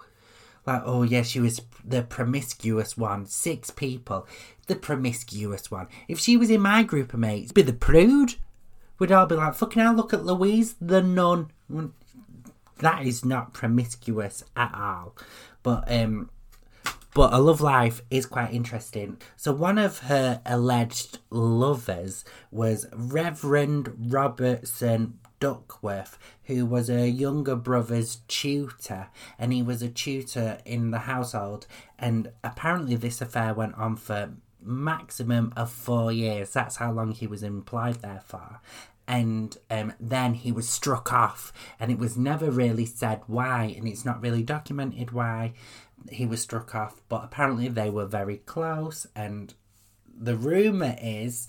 Like, 0.65 0.81
oh 0.85 1.03
yeah, 1.03 1.21
she 1.21 1.39
was 1.39 1.61
the 1.85 2.03
promiscuous 2.03 2.97
one. 2.97 3.25
Six 3.25 3.69
people. 3.71 4.27
The 4.67 4.75
promiscuous 4.75 5.71
one. 5.71 5.87
If 6.09 6.19
she 6.19 6.35
was 6.35 6.49
in 6.49 6.59
my 6.59 6.83
group 6.83 7.13
of 7.13 7.19
mates, 7.19 7.53
be 7.53 7.61
the 7.61 7.71
prude. 7.71 8.35
We'd 8.99 9.11
all 9.11 9.27
be 9.27 9.35
like, 9.35 9.53
fucking 9.53 9.81
hell, 9.81 9.93
look 9.93 10.13
at 10.13 10.25
Louise, 10.25 10.75
the 10.81 11.01
nun 11.01 11.51
that 12.79 13.05
is 13.05 13.25
not 13.25 13.53
promiscuous 13.53 14.43
at 14.55 14.73
all. 14.73 15.15
But 15.63 15.91
um 15.91 16.29
but 17.17 17.33
a 17.33 17.39
love 17.39 17.61
life 17.61 18.03
is 18.11 18.27
quite 18.27 18.53
interesting. 18.53 19.17
So 19.35 19.51
one 19.51 19.79
of 19.79 19.99
her 20.01 20.39
alleged 20.45 21.17
lovers 21.31 22.23
was 22.51 22.85
Reverend 22.93 24.11
Robertson 24.11 25.17
Duckworth, 25.39 26.19
who 26.43 26.67
was 26.67 26.89
her 26.89 27.07
younger 27.07 27.55
brother's 27.55 28.17
tutor, 28.27 29.07
and 29.39 29.51
he 29.51 29.63
was 29.63 29.81
a 29.81 29.89
tutor 29.89 30.59
in 30.63 30.91
the 30.91 30.99
household. 30.99 31.65
And 31.97 32.31
apparently, 32.43 32.95
this 32.95 33.19
affair 33.19 33.51
went 33.51 33.73
on 33.79 33.95
for 33.95 34.33
maximum 34.61 35.53
of 35.55 35.71
four 35.71 36.11
years. 36.11 36.51
That's 36.51 36.75
how 36.75 36.91
long 36.91 37.13
he 37.13 37.25
was 37.25 37.41
implied 37.41 37.95
there 38.03 38.21
for 38.23 38.59
and 39.07 39.57
um, 39.69 39.93
then 39.99 40.33
he 40.33 40.51
was 40.51 40.67
struck 40.67 41.13
off, 41.13 41.53
and 41.79 41.91
it 41.91 41.97
was 41.97 42.17
never 42.17 42.51
really 42.51 42.85
said 42.85 43.21
why, 43.27 43.73
and 43.77 43.87
it's 43.87 44.05
not 44.05 44.21
really 44.21 44.43
documented 44.43 45.11
why 45.11 45.53
he 46.11 46.25
was 46.25 46.41
struck 46.41 46.75
off. 46.75 47.01
But 47.07 47.23
apparently, 47.23 47.69
they 47.69 47.89
were 47.89 48.05
very 48.05 48.37
close, 48.37 49.07
and 49.15 49.53
the 50.19 50.35
rumor 50.35 50.95
is 51.01 51.47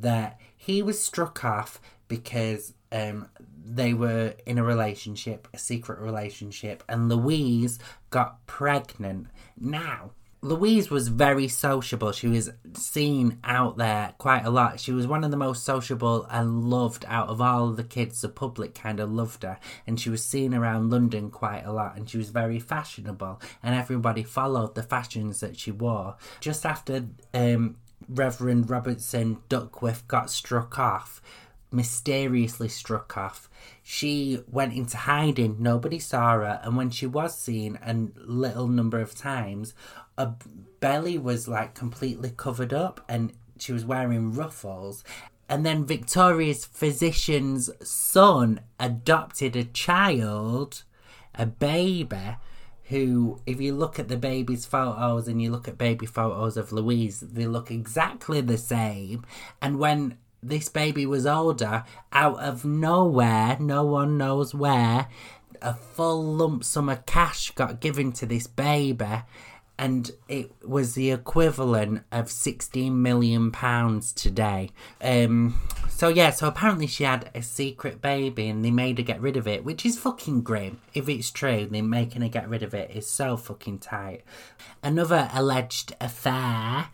that 0.00 0.38
he 0.56 0.82
was 0.82 1.00
struck 1.00 1.44
off 1.44 1.80
because 2.08 2.74
um, 2.92 3.28
they 3.64 3.94
were 3.94 4.34
in 4.46 4.58
a 4.58 4.64
relationship, 4.64 5.48
a 5.52 5.58
secret 5.58 5.98
relationship, 5.98 6.82
and 6.88 7.08
Louise 7.08 7.78
got 8.10 8.44
pregnant. 8.46 9.28
Now, 9.58 10.12
Louise 10.40 10.88
was 10.88 11.08
very 11.08 11.48
sociable. 11.48 12.12
She 12.12 12.28
was 12.28 12.50
seen 12.74 13.38
out 13.42 13.76
there 13.76 14.14
quite 14.18 14.44
a 14.44 14.50
lot. 14.50 14.78
She 14.78 14.92
was 14.92 15.06
one 15.06 15.24
of 15.24 15.32
the 15.32 15.36
most 15.36 15.64
sociable 15.64 16.26
and 16.30 16.64
loved 16.64 17.04
out 17.08 17.28
of 17.28 17.40
all 17.40 17.70
the 17.72 17.82
kids. 17.82 18.20
The 18.20 18.28
public 18.28 18.74
kind 18.74 19.00
of 19.00 19.10
loved 19.10 19.42
her, 19.42 19.58
and 19.86 19.98
she 19.98 20.10
was 20.10 20.24
seen 20.24 20.54
around 20.54 20.90
London 20.90 21.30
quite 21.30 21.64
a 21.64 21.72
lot. 21.72 21.96
And 21.96 22.08
she 22.08 22.18
was 22.18 22.30
very 22.30 22.60
fashionable, 22.60 23.40
and 23.64 23.74
everybody 23.74 24.22
followed 24.22 24.76
the 24.76 24.84
fashions 24.84 25.40
that 25.40 25.58
she 25.58 25.72
wore. 25.72 26.16
Just 26.40 26.64
after 26.64 27.06
um, 27.34 27.76
Reverend 28.08 28.70
Robertson 28.70 29.38
Duckworth 29.48 30.06
got 30.06 30.30
struck 30.30 30.78
off, 30.78 31.20
mysteriously 31.72 32.68
struck 32.68 33.16
off. 33.16 33.50
She 33.82 34.42
went 34.46 34.72
into 34.74 34.96
hiding, 34.96 35.56
nobody 35.58 35.98
saw 35.98 36.34
her, 36.34 36.60
and 36.62 36.76
when 36.76 36.90
she 36.90 37.06
was 37.06 37.36
seen 37.36 37.78
a 37.84 37.94
little 38.24 38.68
number 38.68 39.00
of 39.00 39.14
times, 39.14 39.74
her 40.18 40.36
belly 40.80 41.16
was 41.16 41.48
like 41.48 41.74
completely 41.74 42.30
covered 42.36 42.74
up 42.74 43.00
and 43.08 43.32
she 43.58 43.72
was 43.72 43.84
wearing 43.84 44.34
ruffles. 44.34 45.04
And 45.48 45.64
then 45.64 45.86
Victoria's 45.86 46.66
physician's 46.66 47.70
son 47.82 48.60
adopted 48.78 49.56
a 49.56 49.64
child, 49.64 50.84
a 51.34 51.46
baby, 51.46 52.36
who, 52.84 53.40
if 53.46 53.60
you 53.60 53.74
look 53.74 53.98
at 53.98 54.08
the 54.08 54.16
baby's 54.16 54.66
photos 54.66 55.28
and 55.28 55.40
you 55.40 55.50
look 55.50 55.68
at 55.68 55.78
baby 55.78 56.06
photos 56.06 56.56
of 56.56 56.72
Louise, 56.72 57.20
they 57.20 57.46
look 57.46 57.70
exactly 57.70 58.40
the 58.40 58.58
same. 58.58 59.24
And 59.60 59.78
when 59.78 60.18
this 60.42 60.68
baby 60.68 61.06
was 61.06 61.26
older, 61.26 61.84
out 62.12 62.38
of 62.40 62.64
nowhere, 62.64 63.58
no 63.60 63.84
one 63.84 64.16
knows 64.16 64.54
where, 64.54 65.08
a 65.60 65.74
full 65.74 66.22
lump 66.22 66.64
sum 66.64 66.88
of 66.88 67.04
cash 67.04 67.50
got 67.52 67.80
given 67.80 68.12
to 68.12 68.26
this 68.26 68.46
baby 68.46 69.22
and 69.78 70.10
it 70.28 70.50
was 70.66 70.94
the 70.94 71.12
equivalent 71.12 72.02
of 72.10 72.30
16 72.30 73.00
million 73.00 73.52
pounds 73.52 74.12
today. 74.12 74.70
Um, 75.00 75.60
so 75.88 76.08
yeah, 76.08 76.30
so 76.30 76.48
apparently 76.48 76.88
she 76.88 77.04
had 77.04 77.30
a 77.34 77.42
secret 77.42 78.02
baby 78.02 78.48
and 78.48 78.64
they 78.64 78.72
made 78.72 78.98
her 78.98 79.04
get 79.04 79.20
rid 79.20 79.36
of 79.36 79.46
it, 79.46 79.64
which 79.64 79.86
is 79.86 79.98
fucking 79.98 80.42
grim. 80.42 80.80
If 80.94 81.08
it's 81.08 81.30
true, 81.30 81.68
they're 81.70 81.82
making 81.82 82.22
her 82.22 82.28
get 82.28 82.48
rid 82.48 82.64
of 82.64 82.74
it 82.74 82.90
is 82.90 83.08
so 83.08 83.36
fucking 83.36 83.78
tight. 83.78 84.24
Another 84.82 85.30
alleged 85.32 85.94
affair 86.00 86.88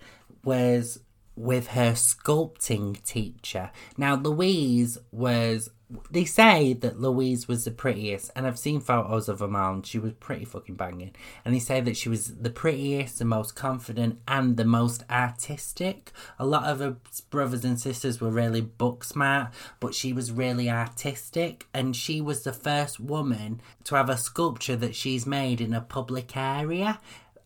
was 0.45 1.01
with 1.37 1.69
her 1.69 1.93
sculpting 1.93 3.03
teacher. 3.03 3.71
Now, 3.97 4.15
Louise 4.15 4.99
was. 5.11 5.71
They 6.11 6.25
say 6.25 6.73
that 6.75 7.01
Louise 7.01 7.49
was 7.49 7.65
the 7.65 7.71
prettiest, 7.71 8.31
and 8.35 8.47
I've 8.47 8.59
seen 8.59 8.81
photos 8.81 9.29
of 9.29 9.41
her 9.41 9.49
mom. 9.49 9.83
She 9.83 9.99
was 9.99 10.13
pretty 10.15 10.45
fucking 10.45 10.75
banging. 10.77 11.15
And 11.45 11.55
they 11.55 11.59
say 11.59 11.81
that 11.81 11.97
she 11.97 12.09
was 12.09 12.37
the 12.37 12.51
prettiest, 12.51 13.19
the 13.19 13.25
most 13.25 13.55
confident, 13.55 14.21
and 14.27 14.57
the 14.57 14.65
most 14.65 15.05
artistic. 15.11 16.13
A 16.39 16.47
lot 16.47 16.65
of 16.65 16.81
her 16.81 16.97
brothers 17.31 17.65
and 17.65 17.81
sisters 17.81 18.21
were 18.21 18.31
really 18.31 18.61
book 18.61 19.05
smart, 19.05 19.53
but 19.81 19.95
she 19.95 20.13
was 20.13 20.33
really 20.33 20.71
artistic. 20.71 21.67
And 21.75 21.95
she 21.95 22.21
was 22.21 22.45
the 22.45 22.53
first 22.53 23.01
woman 23.01 23.61
to 23.85 23.95
have 23.95 24.09
a 24.09 24.17
sculpture 24.17 24.77
that 24.77 24.95
she's 24.95 25.27
made 25.27 25.61
in 25.61 25.75
a 25.75 25.81
public 25.81 26.37
area 26.37 27.01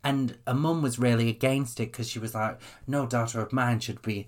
and 0.05 0.39
her 0.47 0.55
mum 0.55 0.81
was 0.81 0.99
really 0.99 1.29
against 1.29 1.81
it 1.81 1.93
because 1.93 2.09
she 2.09 2.19
was 2.19 2.35
like, 2.35 2.61
no 2.87 3.05
daughter 3.05 3.41
of 3.41 3.53
mine 3.53 3.81
should 3.81 4.01
be 4.01 4.27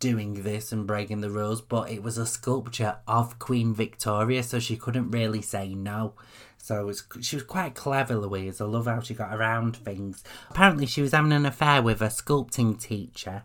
doing 0.00 0.42
this 0.42 0.72
and 0.72 0.86
breaking 0.86 1.20
the 1.20 1.30
rules, 1.30 1.60
but 1.60 1.90
it 1.90 2.02
was 2.02 2.18
a 2.18 2.26
sculpture 2.26 2.96
of 3.06 3.38
Queen 3.38 3.72
Victoria, 3.72 4.42
so 4.42 4.58
she 4.58 4.76
couldn't 4.76 5.10
really 5.10 5.42
say 5.42 5.74
no. 5.74 6.14
So 6.58 6.86
was, 6.86 7.04
she 7.20 7.36
was 7.36 7.44
quite 7.44 7.74
clever, 7.74 8.16
Louise. 8.16 8.60
I 8.60 8.64
love 8.64 8.86
how 8.86 9.00
she 9.00 9.14
got 9.14 9.34
around 9.34 9.76
things. 9.76 10.24
Apparently, 10.50 10.86
she 10.86 11.02
was 11.02 11.12
having 11.12 11.32
an 11.32 11.46
affair 11.46 11.82
with 11.82 12.02
a 12.02 12.06
sculpting 12.06 12.80
teacher, 12.80 13.44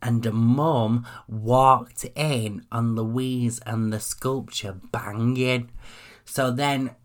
and 0.00 0.24
a 0.24 0.32
mum 0.32 1.06
walked 1.28 2.04
in 2.14 2.64
on 2.72 2.94
Louise 2.94 3.60
and 3.66 3.92
the 3.92 4.00
sculpture 4.00 4.78
banging. 4.92 5.70
So 6.24 6.50
then 6.50 6.96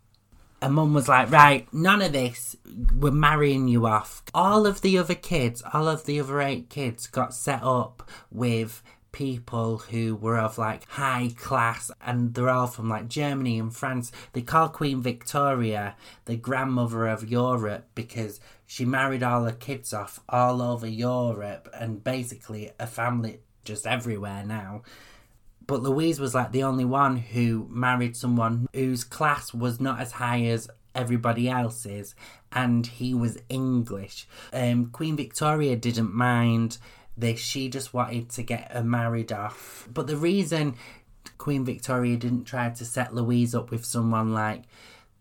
a 0.62 0.70
mum 0.70 0.94
was 0.94 1.08
like, 1.08 1.30
right, 1.30 1.66
none 1.74 2.00
of 2.00 2.12
this, 2.12 2.56
we're 2.94 3.10
marrying 3.10 3.66
you 3.66 3.86
off. 3.86 4.22
All 4.32 4.64
of 4.64 4.80
the 4.80 4.96
other 4.96 5.16
kids, 5.16 5.62
all 5.74 5.88
of 5.88 6.06
the 6.06 6.20
other 6.20 6.40
eight 6.40 6.70
kids 6.70 7.08
got 7.08 7.34
set 7.34 7.62
up 7.62 8.08
with 8.30 8.80
people 9.10 9.78
who 9.78 10.16
were 10.16 10.38
of 10.38 10.56
like 10.56 10.88
high 10.88 11.30
class 11.36 11.90
and 12.00 12.32
they're 12.32 12.48
all 12.48 12.68
from 12.68 12.88
like 12.88 13.08
Germany 13.08 13.58
and 13.58 13.74
France. 13.74 14.12
They 14.32 14.40
call 14.40 14.68
Queen 14.68 15.02
Victoria 15.02 15.96
the 16.24 16.36
grandmother 16.36 17.08
of 17.08 17.28
Europe 17.28 17.88
because 17.94 18.40
she 18.64 18.84
married 18.84 19.22
all 19.22 19.44
her 19.44 19.52
kids 19.52 19.92
off 19.92 20.20
all 20.28 20.62
over 20.62 20.86
Europe 20.86 21.68
and 21.74 22.02
basically 22.02 22.70
a 22.78 22.86
family 22.86 23.40
just 23.64 23.86
everywhere 23.86 24.44
now. 24.46 24.82
But 25.72 25.84
Louise 25.84 26.20
was 26.20 26.34
like 26.34 26.52
the 26.52 26.64
only 26.64 26.84
one 26.84 27.16
who 27.16 27.66
married 27.70 28.14
someone 28.14 28.68
whose 28.74 29.04
class 29.04 29.54
was 29.54 29.80
not 29.80 30.00
as 30.00 30.12
high 30.12 30.42
as 30.42 30.68
everybody 30.94 31.48
else's 31.48 32.14
and 32.52 32.86
he 32.86 33.14
was 33.14 33.38
English. 33.48 34.28
Um, 34.52 34.90
Queen 34.90 35.16
Victoria 35.16 35.74
didn't 35.76 36.12
mind 36.12 36.76
this. 37.16 37.40
She 37.40 37.70
just 37.70 37.94
wanted 37.94 38.28
to 38.32 38.42
get 38.42 38.70
her 38.70 38.84
married 38.84 39.32
off. 39.32 39.88
But 39.90 40.08
the 40.08 40.16
reason 40.18 40.74
Queen 41.38 41.64
Victoria 41.64 42.18
didn't 42.18 42.44
try 42.44 42.68
to 42.68 42.84
set 42.84 43.14
Louise 43.14 43.54
up 43.54 43.70
with 43.70 43.86
someone 43.86 44.34
like 44.34 44.64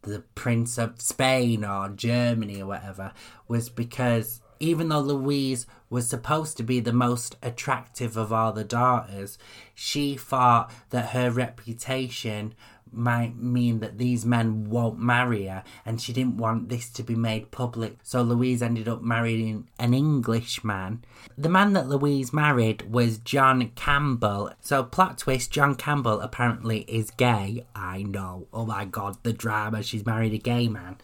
the 0.02 0.20
Prince 0.36 0.78
of 0.78 1.00
Spain 1.00 1.64
or 1.64 1.88
Germany 1.88 2.62
or 2.62 2.68
whatever 2.68 3.14
was 3.48 3.70
because 3.70 4.42
even 4.62 4.90
though 4.90 5.00
Louise 5.00 5.66
was 5.90 6.08
supposed 6.08 6.56
to 6.58 6.64
be 6.64 6.80
the 6.80 6.94
most 6.94 7.36
attractive 7.42 8.16
of 8.16 8.32
all 8.32 8.54
the 8.54 8.64
daughters, 8.64 9.38
she 9.74 10.16
thought 10.16 10.72
that 10.92 11.10
her 11.10 11.30
reputation 11.32 12.54
might 12.94 13.38
mean 13.38 13.80
that 13.80 13.98
these 13.98 14.26
men 14.26 14.70
won't 14.70 15.00
marry 15.00 15.46
her, 15.46 15.64
and 15.86 16.02
she 16.02 16.12
didn't 16.12 16.38
want 16.38 16.70
this 16.70 16.90
to 16.90 17.04
be 17.04 17.16
made 17.16 17.52
public. 17.52 17.98
So 18.04 18.22
Louise 18.22 18.62
ended 18.62 18.88
up 18.88 19.02
marrying 19.02 19.70
an 19.80 19.94
Englishman. 19.94 21.04
The 21.38 21.50
man 21.50 21.74
that 21.74 21.88
Louise 21.88 22.34
married 22.34 22.92
was 22.92 23.18
John 23.18 23.72
Campbell. 23.76 24.52
So, 24.60 24.84
plot 24.84 25.18
twist 25.18 25.52
John 25.52 25.76
Campbell 25.76 26.20
apparently 26.20 26.82
is 26.82 27.12
gay. 27.12 27.66
I 27.76 28.04
know. 28.04 28.48
Oh 28.54 28.66
my 28.66 28.86
god, 28.86 29.18
the 29.24 29.34
drama. 29.34 29.84
She's 29.84 30.06
married 30.06 30.34
a 30.34 30.38
gay 30.38 30.68
man 30.68 30.98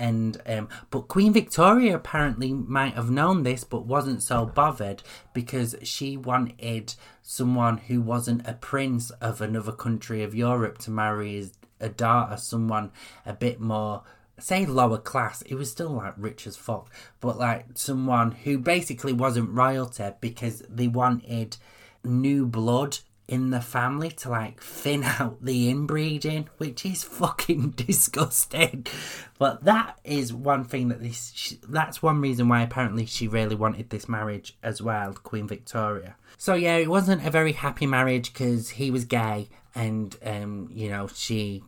and 0.00 0.40
um, 0.46 0.68
but 0.90 1.08
Queen 1.08 1.32
Victoria 1.32 1.94
apparently 1.94 2.52
might 2.52 2.94
have 2.94 3.10
known 3.10 3.42
this 3.42 3.62
but 3.62 3.86
wasn't 3.86 4.22
so 4.22 4.46
bothered 4.46 5.02
because 5.34 5.76
she 5.82 6.16
wanted 6.16 6.94
someone 7.22 7.76
who 7.76 8.00
wasn't 8.00 8.48
a 8.48 8.54
prince 8.54 9.10
of 9.20 9.40
another 9.40 9.72
country 9.72 10.24
of 10.24 10.34
Europe 10.34 10.78
to 10.78 10.90
marry 10.90 11.34
his 11.34 11.52
a 11.80 11.88
daughter, 11.88 12.36
someone 12.36 12.92
a 13.24 13.32
bit 13.32 13.60
more 13.60 14.02
say 14.38 14.64
lower 14.64 14.98
class. 14.98 15.42
It 15.42 15.54
was 15.54 15.70
still 15.70 15.90
like 15.90 16.14
rich 16.16 16.46
as 16.46 16.56
fuck, 16.56 16.90
but 17.20 17.38
like 17.38 17.66
someone 17.74 18.32
who 18.32 18.58
basically 18.58 19.12
wasn't 19.12 19.50
royalty 19.50 20.10
because 20.20 20.62
they 20.68 20.88
wanted 20.88 21.56
new 22.02 22.46
blood 22.46 22.98
in 23.30 23.50
the 23.50 23.60
family 23.60 24.10
to 24.10 24.28
like 24.28 24.60
thin 24.60 25.04
out 25.20 25.42
the 25.42 25.70
inbreeding, 25.70 26.48
which 26.58 26.84
is 26.84 27.04
fucking 27.04 27.70
disgusting. 27.76 28.86
But 29.38 29.64
that 29.64 29.98
is 30.04 30.34
one 30.34 30.64
thing 30.64 30.88
that 30.88 31.00
this 31.00 31.32
she, 31.34 31.58
that's 31.66 32.02
one 32.02 32.20
reason 32.20 32.48
why 32.48 32.62
apparently 32.62 33.06
she 33.06 33.28
really 33.28 33.54
wanted 33.54 33.88
this 33.88 34.08
marriage 34.08 34.58
as 34.62 34.82
well, 34.82 35.14
Queen 35.14 35.46
Victoria. 35.46 36.16
So 36.36 36.54
yeah, 36.54 36.76
it 36.76 36.90
wasn't 36.90 37.24
a 37.24 37.30
very 37.30 37.52
happy 37.52 37.86
marriage 37.86 38.32
because 38.32 38.70
he 38.70 38.90
was 38.90 39.04
gay 39.04 39.48
and 39.74 40.16
um, 40.24 40.68
you 40.72 40.90
know 40.90 41.08
she 41.14 41.62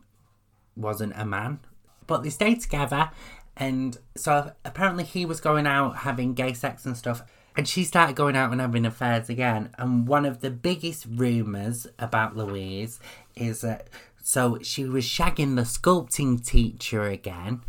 wasn't 0.75 1.13
a 1.15 1.25
man. 1.25 1.61
But 2.05 2.23
they 2.23 2.29
stayed 2.29 2.59
together, 2.59 3.11
and 3.55 3.97
so 4.17 4.51
apparently 4.65 5.05
he 5.05 5.25
was 5.25 5.39
going 5.39 5.65
out 5.65 5.99
having 5.99 6.33
gay 6.33 6.51
sex 6.51 6.85
and 6.85 6.97
stuff 6.97 7.23
and 7.55 7.67
she 7.67 7.83
started 7.83 8.15
going 8.15 8.35
out 8.35 8.51
and 8.51 8.61
having 8.61 8.85
affairs 8.85 9.29
again. 9.29 9.69
And 9.77 10.07
one 10.07 10.25
of 10.25 10.41
the 10.41 10.49
biggest 10.49 11.05
rumours 11.09 11.87
about 11.99 12.35
Louise 12.35 12.99
is 13.35 13.61
that 13.61 13.89
so 14.23 14.59
she 14.61 14.85
was 14.85 15.05
shagging 15.05 15.55
the 15.55 15.63
sculpting 15.63 16.43
teacher 16.43 17.03
again. 17.03 17.61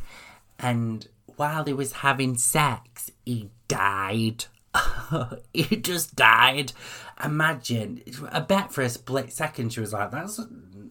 And 0.59 1.07
while 1.37 1.65
they 1.65 1.73
was 1.73 1.93
having 1.93 2.37
sex, 2.37 3.11
he 3.27 3.51
died. 3.67 4.47
he 5.53 5.77
just 5.77 6.15
died. 6.15 6.73
Imagine. 7.23 8.03
I 8.31 8.41
bet 8.41 8.73
for 8.73 8.83
a 8.83 8.89
split 8.89 9.33
second 9.33 9.73
she 9.73 9.81
was 9.81 9.93
like, 9.93 10.11
that's. 10.11 10.41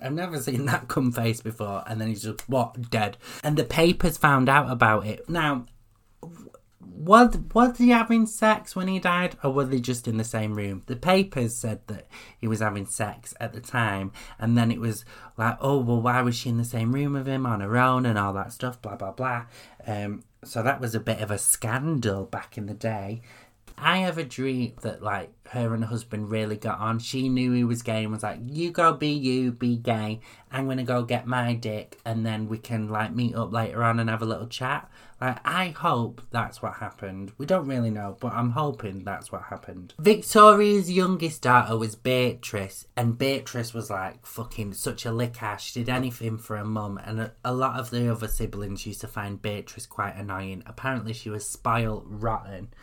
I've 0.01 0.11
never 0.11 0.37
seen 0.39 0.65
that 0.65 0.89
cum 0.89 1.13
face 1.13 1.39
before. 1.39 1.83
And 1.87 1.99
then 1.99 2.09
he's 2.09 2.23
just, 2.23 2.47
what, 2.49 2.89
dead. 2.89 3.17
And 3.41 3.55
the 3.55 3.63
papers 3.63 4.17
found 4.17 4.49
out 4.49 4.69
about 4.69 5.05
it. 5.05 5.29
Now, 5.29 5.65
was 6.85 7.37
was 7.53 7.77
he 7.77 7.89
having 7.89 8.25
sex 8.25 8.75
when 8.75 8.87
he 8.87 8.99
died, 8.99 9.37
or 9.43 9.51
were 9.51 9.65
they 9.65 9.79
just 9.79 10.07
in 10.07 10.17
the 10.17 10.23
same 10.23 10.53
room? 10.55 10.83
The 10.85 10.95
papers 10.95 11.55
said 11.55 11.81
that 11.87 12.07
he 12.39 12.47
was 12.47 12.59
having 12.59 12.85
sex 12.85 13.33
at 13.39 13.53
the 13.53 13.61
time, 13.61 14.11
and 14.39 14.57
then 14.57 14.71
it 14.71 14.79
was 14.79 15.05
like, 15.37 15.57
oh 15.61 15.77
well, 15.79 16.01
why 16.01 16.21
was 16.21 16.35
she 16.35 16.49
in 16.49 16.57
the 16.57 16.65
same 16.65 16.93
room 16.93 17.13
with 17.13 17.27
him 17.27 17.45
on 17.45 17.61
her 17.61 17.77
own 17.77 18.05
and 18.05 18.17
all 18.17 18.33
that 18.33 18.53
stuff, 18.53 18.81
blah 18.81 18.95
blah 18.95 19.11
blah. 19.11 19.45
Um, 19.85 20.23
so 20.43 20.63
that 20.63 20.81
was 20.81 20.95
a 20.95 20.99
bit 20.99 21.19
of 21.19 21.31
a 21.31 21.37
scandal 21.37 22.25
back 22.25 22.57
in 22.57 22.65
the 22.65 22.73
day. 22.73 23.21
I 23.77 23.99
have 23.99 24.17
a 24.17 24.23
dream 24.23 24.73
that 24.81 25.01
like 25.01 25.31
her 25.49 25.73
and 25.73 25.83
her 25.83 25.89
husband 25.89 26.29
really 26.29 26.57
got 26.57 26.79
on. 26.79 26.99
She 26.99 27.27
knew 27.27 27.51
he 27.53 27.63
was 27.63 27.81
gay 27.81 28.03
and 28.03 28.11
was 28.11 28.23
like, 28.23 28.39
"You 28.43 28.71
go 28.71 28.93
be 28.93 29.09
you, 29.09 29.51
be 29.51 29.77
gay. 29.77 30.21
I'm 30.51 30.67
gonna 30.67 30.83
go 30.83 31.03
get 31.03 31.27
my 31.27 31.53
dick, 31.55 31.99
and 32.05 32.25
then 32.25 32.47
we 32.47 32.59
can 32.59 32.89
like 32.89 33.13
meet 33.13 33.35
up 33.35 33.51
later 33.51 33.83
on 33.83 33.99
and 33.99 34.09
have 34.09 34.21
a 34.21 34.25
little 34.25 34.47
chat." 34.47 34.89
Like, 35.23 35.39
I 35.45 35.67
hope 35.69 36.21
that's 36.31 36.61
what 36.61 36.73
happened. 36.73 37.31
We 37.37 37.45
don't 37.45 37.65
really 37.65 37.89
know, 37.89 38.17
but 38.19 38.33
I'm 38.33 38.51
hoping 38.51 39.05
that's 39.05 39.31
what 39.31 39.43
happened. 39.43 39.93
Victoria's 39.97 40.91
youngest 40.91 41.43
daughter 41.43 41.77
was 41.77 41.95
Beatrice, 41.95 42.87
and 42.97 43.17
Beatrice 43.17 43.73
was 43.73 43.89
like 43.89 44.25
fucking 44.25 44.73
such 44.73 45.05
a 45.05 45.13
lick 45.13 45.41
ass. 45.41 45.63
She 45.63 45.79
did 45.79 45.87
anything 45.87 46.37
for 46.37 46.57
her 46.57 46.65
mum, 46.65 46.99
and 47.05 47.21
a, 47.21 47.31
a 47.45 47.53
lot 47.53 47.79
of 47.79 47.89
the 47.89 48.11
other 48.11 48.27
siblings 48.27 48.85
used 48.85 48.99
to 48.99 49.07
find 49.07 49.41
Beatrice 49.41 49.85
quite 49.85 50.17
annoying. 50.17 50.61
Apparently, 50.65 51.13
she 51.13 51.29
was 51.29 51.49
spoiled 51.49 52.03
rotten. 52.05 52.73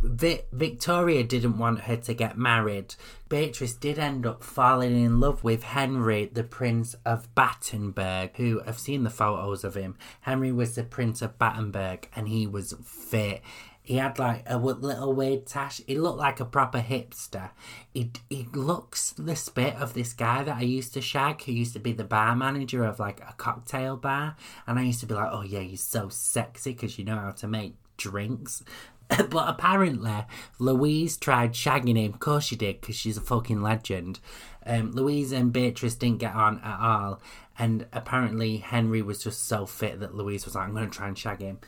Vi- 0.00 0.42
Victoria 0.52 1.24
didn't 1.24 1.58
want 1.58 1.80
her 1.82 1.96
to 1.96 2.14
get 2.14 2.38
married. 2.38 2.94
Beatrice 3.28 3.74
did 3.74 3.98
end 3.98 4.26
up 4.26 4.44
falling 4.44 4.96
in 4.96 5.20
love 5.20 5.42
with 5.42 5.62
Henry, 5.64 6.30
the 6.32 6.44
Prince 6.44 6.94
of 7.04 7.34
Battenberg, 7.34 8.36
who 8.36 8.62
I've 8.66 8.78
seen 8.78 9.02
the 9.02 9.10
photos 9.10 9.64
of 9.64 9.74
him. 9.74 9.96
Henry 10.20 10.52
was 10.52 10.76
the 10.76 10.84
Prince 10.84 11.20
of 11.20 11.38
Battenberg 11.38 12.08
and 12.14 12.28
he 12.28 12.46
was 12.46 12.74
fit. 12.84 13.42
He 13.82 13.96
had 13.96 14.18
like 14.18 14.42
a 14.46 14.58
little 14.58 15.14
weird 15.14 15.46
tash. 15.46 15.80
He 15.86 15.98
looked 15.98 16.18
like 16.18 16.40
a 16.40 16.44
proper 16.44 16.80
hipster. 16.80 17.50
He, 17.94 18.12
he 18.28 18.46
looks 18.52 19.12
the 19.12 19.34
spit 19.34 19.76
of 19.76 19.94
this 19.94 20.12
guy 20.12 20.44
that 20.44 20.58
I 20.58 20.60
used 20.60 20.92
to 20.94 21.00
shag, 21.00 21.42
who 21.42 21.52
used 21.52 21.72
to 21.72 21.78
be 21.80 21.92
the 21.92 22.04
bar 22.04 22.36
manager 22.36 22.84
of 22.84 23.00
like 23.00 23.20
a 23.20 23.32
cocktail 23.38 23.96
bar. 23.96 24.36
And 24.66 24.78
I 24.78 24.82
used 24.82 25.00
to 25.00 25.06
be 25.06 25.14
like, 25.14 25.30
oh 25.32 25.40
yeah, 25.40 25.60
you're 25.60 25.78
so 25.78 26.10
sexy 26.10 26.72
because 26.72 26.98
you 26.98 27.04
know 27.06 27.16
how 27.16 27.30
to 27.30 27.48
make 27.48 27.76
drinks. 27.96 28.62
but 29.30 29.48
apparently, 29.48 30.24
Louise 30.58 31.16
tried 31.16 31.52
shagging 31.52 31.96
him. 31.96 32.12
Of 32.12 32.20
course 32.20 32.44
she 32.44 32.56
did, 32.56 32.80
because 32.80 32.96
she's 32.96 33.16
a 33.16 33.22
fucking 33.22 33.62
legend. 33.62 34.20
Um, 34.66 34.92
Louise 34.92 35.32
and 35.32 35.52
Beatrice 35.52 35.94
didn't 35.94 36.18
get 36.18 36.34
on 36.34 36.60
at 36.60 36.78
all. 36.78 37.20
And 37.58 37.86
apparently, 37.92 38.58
Henry 38.58 39.02
was 39.02 39.22
just 39.22 39.46
so 39.46 39.66
fit 39.66 40.00
that 40.00 40.14
Louise 40.14 40.44
was 40.44 40.54
like, 40.54 40.68
I'm 40.68 40.74
going 40.74 40.88
to 40.90 40.96
try 40.96 41.08
and 41.08 41.18
shag 41.18 41.40
him. 41.40 41.58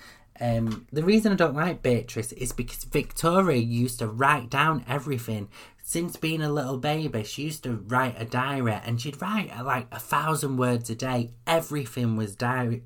Um, 0.41 0.87
the 0.91 1.03
reason 1.03 1.33
I 1.33 1.37
don't 1.37 1.55
like 1.55 1.83
Beatrice 1.83 2.33
is 2.33 2.53
because 2.53 2.85
Victoria 2.85 3.61
used 3.61 3.99
to 3.99 4.07
write 4.07 4.49
down 4.49 4.85
everything 4.89 5.49
since 5.91 6.17
being 6.17 6.41
a 6.41 6.49
little 6.49 6.79
baby, 6.79 7.25
she 7.25 7.43
used 7.43 7.65
to 7.65 7.73
write 7.75 8.15
a 8.17 8.25
diary 8.25 8.79
and 8.85 9.01
she'd 9.01 9.21
write 9.21 9.51
uh, 9.59 9.65
like 9.65 9.89
a 9.91 9.99
thousand 9.99 10.57
words 10.57 10.89
a 10.89 10.95
day. 10.95 11.33
Everything 11.49 12.15
was 12.15 12.37
di- 12.37 12.81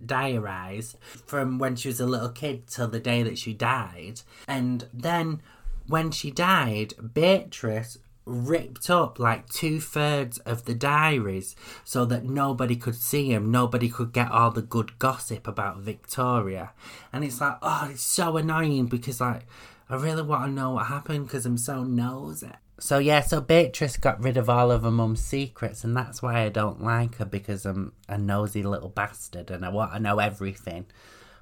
from 1.27 1.59
when 1.59 1.77
she 1.77 1.89
was 1.89 2.01
a 2.01 2.07
little 2.07 2.31
kid 2.31 2.67
till 2.67 2.89
the 2.89 3.01
day 3.01 3.23
that 3.23 3.37
she 3.37 3.53
died. 3.53 4.23
And 4.49 4.89
then 4.95 5.43
when 5.87 6.13
she 6.13 6.31
died, 6.31 6.95
Beatrice 7.13 7.99
ripped 8.27 8.89
up 8.89 9.19
like 9.19 9.49
two 9.49 9.81
thirds 9.81 10.39
of 10.39 10.65
the 10.65 10.75
diaries 10.75 11.55
so 11.85 12.05
that 12.07 12.25
nobody 12.25 12.77
could 12.77 12.95
see 12.95 13.33
him, 13.33 13.51
nobody 13.51 13.89
could 13.89 14.13
get 14.13 14.31
all 14.31 14.51
the 14.51 14.63
good 14.63 14.99
gossip 14.99 15.47
about 15.47 15.79
Victoria. 15.79 16.73
And 17.13 17.25
it's 17.25 17.41
like, 17.41 17.59
oh, 17.63 17.89
it's 17.91 18.03
so 18.03 18.37
annoying 18.37 18.87
because, 18.87 19.21
like, 19.21 19.47
I 19.89 19.97
really 19.97 20.23
want 20.23 20.45
to 20.47 20.51
know 20.51 20.73
what 20.73 20.87
happened 20.87 21.27
because 21.27 21.45
I'm 21.45 21.59
so 21.59 21.85
nosy. 21.85 22.51
So 22.81 22.99
yeah, 22.99 23.21
so 23.21 23.41
Beatrice 23.41 23.97
got 23.97 24.23
rid 24.23 24.37
of 24.37 24.51
all 24.51 24.73
of 24.73 24.83
her 24.83 24.91
mum's 24.91 25.23
secrets, 25.23 25.85
and 25.85 25.97
that's 25.97 26.23
why 26.23 26.41
I 26.41 26.49
don't 26.49 26.83
like 26.83 27.17
her 27.17 27.25
because 27.25 27.65
I'm 27.65 27.93
a 28.09 28.19
nosy 28.19 28.63
little 28.63 28.89
bastard 28.89 29.51
and 29.51 29.65
I 29.65 29.69
want 29.69 29.93
to 29.93 30.01
know 30.01 30.19
everything. 30.19 30.87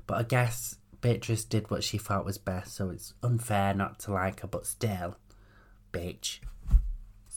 But 0.06 0.18
I 0.18 0.22
guess 0.24 0.76
Beatrice 1.00 1.44
did 1.44 1.70
what 1.70 1.84
she 1.84 1.96
thought 1.96 2.26
was 2.26 2.38
best, 2.38 2.74
so 2.74 2.90
it's 2.90 3.14
unfair 3.22 3.72
not 3.72 3.98
to 4.00 4.12
like 4.12 4.40
her, 4.40 4.48
but 4.48 4.66
still, 4.66 5.16
bitch. 5.92 6.40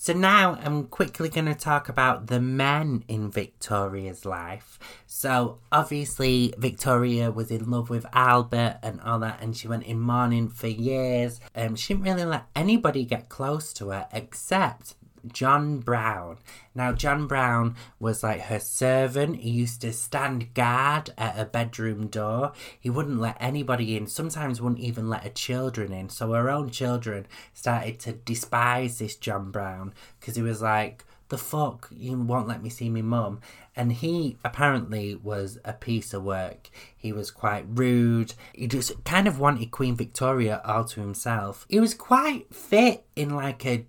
So 0.05 0.13
now 0.13 0.59
I'm 0.61 0.83
quickly 0.83 1.29
going 1.29 1.47
to 1.47 1.55
talk 1.55 1.89
about 1.89 2.27
the 2.27 2.39
men 2.39 3.03
in 3.07 3.31
Victoria's 3.31 4.23
life. 4.23 4.77
So 5.07 5.57
obviously 5.71 6.53
Victoria 6.59 7.31
was 7.31 7.49
in 7.49 7.71
love 7.71 7.89
with 7.89 8.05
Albert 8.13 8.77
and 8.83 9.01
all 9.01 9.17
that, 9.21 9.41
and 9.41 9.57
she 9.57 9.67
went 9.67 9.81
in 9.81 9.99
mourning 9.99 10.47
for 10.49 10.67
years. 10.67 11.39
Um, 11.55 11.75
she 11.75 11.95
didn't 11.95 12.05
really 12.05 12.25
let 12.25 12.45
anybody 12.55 13.03
get 13.03 13.29
close 13.29 13.73
to 13.73 13.89
her 13.89 14.07
except 14.13 14.93
John 15.31 15.79
Brown. 15.79 16.38
Now, 16.73 16.91
John 16.91 17.27
Brown 17.27 17.75
was 17.99 18.23
like 18.23 18.41
her 18.41 18.59
servant. 18.59 19.38
He 19.38 19.49
used 19.49 19.81
to 19.81 19.93
stand 19.93 20.53
guard 20.53 21.11
at 21.17 21.35
her 21.35 21.45
bedroom 21.45 22.07
door. 22.07 22.51
He 22.79 22.89
wouldn't 22.89 23.19
let 23.19 23.38
anybody 23.39 23.95
in, 23.95 24.07
sometimes 24.07 24.61
wouldn't 24.61 24.81
even 24.81 25.09
let 25.09 25.23
her 25.23 25.29
children 25.29 25.93
in. 25.93 26.09
So 26.09 26.31
her 26.33 26.49
own 26.49 26.69
children 26.69 27.27
started 27.53 27.99
to 28.01 28.13
despise 28.13 28.99
this 28.99 29.15
John 29.15 29.51
Brown 29.51 29.93
because 30.19 30.35
he 30.35 30.41
was 30.41 30.61
like, 30.61 31.05
the 31.29 31.38
fuck, 31.38 31.89
you 31.91 32.19
won't 32.19 32.47
let 32.47 32.61
me 32.61 32.69
see 32.69 32.89
me 32.89 33.01
mum. 33.01 33.39
And 33.75 33.91
he 33.91 34.38
apparently 34.43 35.15
was 35.15 35.57
a 35.65 35.73
piece 35.73 36.13
of 36.13 36.23
work. 36.23 36.69
He 36.95 37.11
was 37.11 37.31
quite 37.31 37.65
rude. 37.67 38.33
He 38.53 38.67
just 38.67 39.03
kind 39.03 39.27
of 39.27 39.39
wanted 39.39 39.71
Queen 39.71 39.95
Victoria 39.95 40.61
all 40.63 40.85
to 40.85 41.01
himself. 41.01 41.65
He 41.67 41.79
was 41.79 41.93
quite 41.93 42.53
fit 42.53 43.05
in 43.15 43.35
like 43.35 43.65
a 43.65 43.85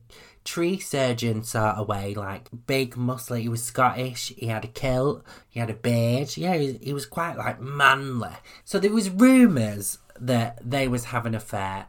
tree 0.46 0.78
surgeon 0.78 1.42
sort 1.42 1.76
of 1.76 1.88
way, 1.88 2.14
like 2.14 2.48
big, 2.66 2.94
muscly. 2.94 3.42
He 3.42 3.48
was 3.48 3.62
Scottish. 3.62 4.32
He 4.36 4.46
had 4.46 4.64
a 4.64 4.68
kilt. 4.68 5.24
He 5.50 5.60
had 5.60 5.68
a 5.68 5.74
beard. 5.74 6.36
Yeah, 6.36 6.54
he 6.54 6.66
was, 6.66 6.76
he 6.80 6.92
was 6.92 7.06
quite 7.06 7.36
like 7.36 7.60
manly. 7.60 8.30
So 8.64 8.78
there 8.78 8.92
was 8.92 9.10
rumours 9.10 9.98
that 10.18 10.58
they 10.64 10.88
was 10.88 11.06
having 11.06 11.34
an 11.34 11.36
affair. 11.36 11.86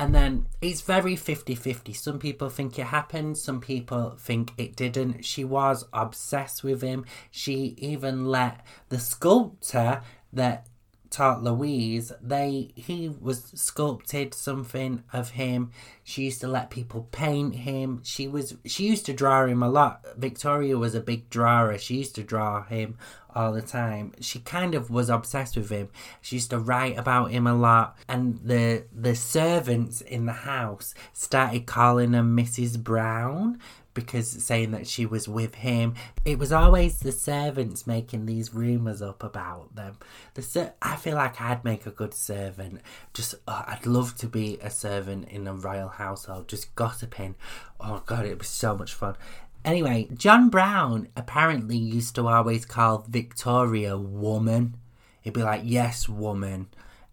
And 0.00 0.14
then 0.14 0.46
it's 0.62 0.80
very 0.80 1.16
50 1.16 1.56
50. 1.56 1.92
Some 1.92 2.18
people 2.20 2.48
think 2.48 2.78
it 2.78 2.86
happened, 2.86 3.36
some 3.36 3.60
people 3.60 4.16
think 4.18 4.52
it 4.56 4.76
didn't. 4.76 5.24
She 5.24 5.44
was 5.44 5.86
obsessed 5.92 6.62
with 6.62 6.82
him. 6.82 7.04
She 7.32 7.74
even 7.78 8.26
let 8.26 8.64
the 8.90 9.00
sculptor 9.00 10.02
that 10.32 10.68
taught 11.10 11.42
Louise, 11.42 12.12
they 12.22 12.70
he 12.74 13.08
was 13.08 13.44
sculpted 13.54 14.34
something 14.34 15.02
of 15.12 15.30
him. 15.30 15.70
She 16.04 16.24
used 16.24 16.40
to 16.40 16.48
let 16.48 16.70
people 16.70 17.08
paint 17.10 17.56
him. 17.56 18.00
She 18.04 18.28
was 18.28 18.56
she 18.64 18.86
used 18.86 19.06
to 19.06 19.12
draw 19.12 19.46
him 19.46 19.62
a 19.62 19.68
lot. 19.68 20.04
Victoria 20.16 20.76
was 20.78 20.94
a 20.94 21.00
big 21.00 21.30
drawer. 21.30 21.76
She 21.78 21.96
used 21.96 22.14
to 22.16 22.22
draw 22.22 22.64
him 22.64 22.98
all 23.34 23.52
the 23.52 23.62
time. 23.62 24.12
She 24.20 24.40
kind 24.40 24.74
of 24.74 24.90
was 24.90 25.08
obsessed 25.08 25.56
with 25.56 25.70
him. 25.70 25.88
She 26.20 26.36
used 26.36 26.50
to 26.50 26.58
write 26.58 26.98
about 26.98 27.30
him 27.30 27.46
a 27.46 27.54
lot. 27.54 27.96
And 28.08 28.40
the 28.44 28.84
the 28.92 29.14
servants 29.14 30.00
in 30.00 30.26
the 30.26 30.32
house 30.32 30.94
started 31.12 31.66
calling 31.66 32.12
her 32.12 32.22
Mrs. 32.22 32.82
Brown 32.82 33.58
because 34.04 34.30
saying 34.44 34.70
that 34.72 34.86
she 34.86 35.06
was 35.06 35.28
with 35.28 35.56
him. 35.56 35.94
It 36.24 36.38
was 36.38 36.52
always 36.52 37.00
the 37.00 37.12
servants 37.12 37.86
making 37.86 38.26
these 38.26 38.54
rumours 38.54 39.02
up 39.02 39.22
about 39.22 39.74
them. 39.74 39.96
The 40.34 40.42
ser- 40.42 40.74
I 40.80 40.96
feel 40.96 41.16
like 41.16 41.40
I'd 41.40 41.64
make 41.64 41.86
a 41.86 41.90
good 41.90 42.14
servant. 42.14 42.80
Just 43.14 43.34
oh, 43.46 43.64
I'd 43.66 43.86
love 43.86 44.16
to 44.18 44.26
be 44.26 44.58
a 44.62 44.70
servant 44.70 45.28
in 45.28 45.46
a 45.46 45.54
royal 45.54 45.88
household, 45.88 46.48
just 46.48 46.74
gossiping. 46.74 47.34
Oh 47.80 48.02
god, 48.06 48.26
it 48.26 48.38
was 48.38 48.48
so 48.48 48.76
much 48.76 48.94
fun. 48.94 49.16
Anyway, 49.64 50.08
John 50.14 50.48
Brown 50.48 51.08
apparently 51.16 51.76
used 51.76 52.14
to 52.14 52.26
always 52.28 52.64
call 52.64 53.04
Victoria 53.08 53.98
woman. 53.98 54.74
He'd 55.20 55.34
be 55.34 55.42
like, 55.42 55.62
"Yes, 55.64 56.08
woman." 56.08 56.68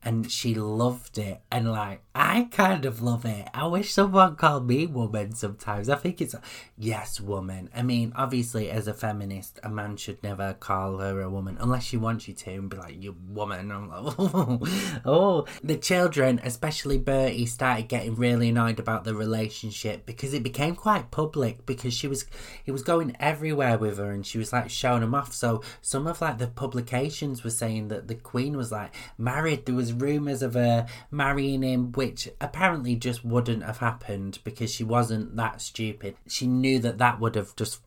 And 0.06 0.32
she 0.32 0.54
loved 0.54 1.18
it. 1.18 1.41
And 1.52 1.72
like, 1.72 2.04
I 2.13 2.48
kind 2.52 2.86
of 2.86 3.02
love 3.02 3.26
it. 3.26 3.50
I 3.56 3.65
wish 3.65 3.91
someone 3.91 4.36
called 4.36 4.68
me 4.68 4.86
woman 4.86 5.34
sometimes. 5.34 5.89
I 5.89 5.96
think 5.96 6.22
it's, 6.22 6.36
yes, 6.78 7.20
woman. 7.20 7.70
I 7.76 7.82
mean, 7.82 8.13
obviously, 8.15 8.70
as 8.70 8.88
a 8.88 8.94
feminist, 8.94 9.60
a 9.63 9.70
man 9.70 9.98
should 9.98 10.22
never 10.22 10.54
call 10.54 11.00
her 11.00 11.22
a 11.22 11.30
woman 11.30 11.58
unless 11.60 11.84
she 11.84 11.98
wants 11.98 12.28
you 12.28 12.36
to 12.36 12.52
and 12.52 12.70
be 12.70 12.78
like, 12.78 13.04
you 13.04 13.15
woman. 13.28 13.72
I'm 13.72 13.89
like, 13.89 14.15
oh, 14.20 15.02
oh. 15.06 15.46
The 15.63 15.76
children, 15.76 16.39
especially 16.44 17.00
Bertie, 17.00 17.48
started 17.48 17.88
getting 17.88 18.13
really 18.13 18.50
annoyed 18.50 18.80
about 18.80 19.06
the 19.06 19.15
relationship 19.15 20.06
because 20.06 20.36
it 20.36 20.44
became 20.44 20.76
quite 20.76 21.10
public 21.10 21.65
because 21.65 21.96
she 21.96 22.08
was, 22.08 22.26
he 22.63 22.70
was 22.70 22.84
going 22.84 23.18
everywhere 23.20 23.80
with 23.80 23.98
her 23.98 24.12
and 24.12 24.26
she 24.26 24.38
was 24.38 24.54
like 24.54 24.70
showing 24.70 25.02
him 25.02 25.15
off. 25.15 25.34
So 25.34 25.63
some 25.82 26.06
of 26.06 26.22
like 26.22 26.38
the 26.38 26.48
publications 26.48 27.44
were 27.44 27.50
saying 27.50 27.88
that 27.88 28.08
the 28.08 28.15
Queen 28.15 28.56
was 28.56 28.72
like 28.72 28.94
married. 29.18 29.65
There 29.65 29.74
was 29.74 29.94
rumours 29.97 30.41
of 30.41 30.53
her 30.53 30.88
marrying 31.12 31.62
him, 31.62 31.91
which 31.93 32.29
apparently 32.39 32.95
just 32.95 33.23
wouldn't 33.25 33.63
have 33.63 33.77
happened 33.77 34.39
because 34.43 34.73
she 34.73 34.84
wasn't 34.84 35.36
that 35.36 35.62
stupid. 35.62 36.15
She 36.27 36.47
knew 36.47 36.79
that 36.79 36.97
that 36.97 37.19
would 37.19 37.36
have 37.36 37.55
just 37.55 37.81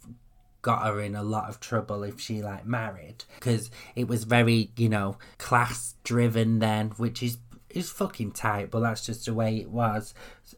got 0.63 0.87
her 0.87 1.01
in 1.01 1.15
a 1.15 1.23
lot 1.23 1.49
of 1.49 1.61
trouble 1.61 2.03
if 2.03 2.21
she 2.21 2.43
like 2.43 2.67
married 2.67 3.25
because 3.39 3.71
it 3.95 4.09
was 4.09 4.25
very 4.25 4.71
you 4.77 4.89
know 4.89 5.17
class 5.39 5.95
driven 6.03 6.59
then 6.59 6.91
which 6.97 7.23
is 7.23 7.39
is 7.71 7.91
fucking 7.91 8.33
tight 8.33 8.71
but 8.71 8.81
that's 8.81 9.05
just 9.05 9.27
the 9.27 9.35
way 9.35 9.57
it 9.57 9.71
was. 9.71 10.15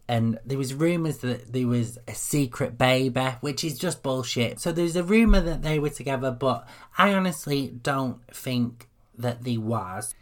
And 0.09 0.39
there 0.45 0.59
was 0.59 0.73
rumors 0.75 1.19
that 1.19 1.53
there 1.53 1.67
was 1.67 1.99
a 2.09 2.15
secret 2.15 2.79
baby 2.79 3.27
which 3.41 3.65
is 3.65 3.79
just 3.79 4.03
bullshit. 4.03 4.61
So 4.61 4.73
there's 4.73 4.97
a 4.97 5.05
rumor 5.05 5.41
that 5.41 5.63
they 5.63 5.79
were 5.79 5.91
together 5.91 6.31
but 6.31 6.67
i 6.97 7.13
honestly 7.13 7.69
don't 7.83 8.19
think 8.35 8.89
that 9.19 9.45
there 9.45 9.61
was 9.61 10.15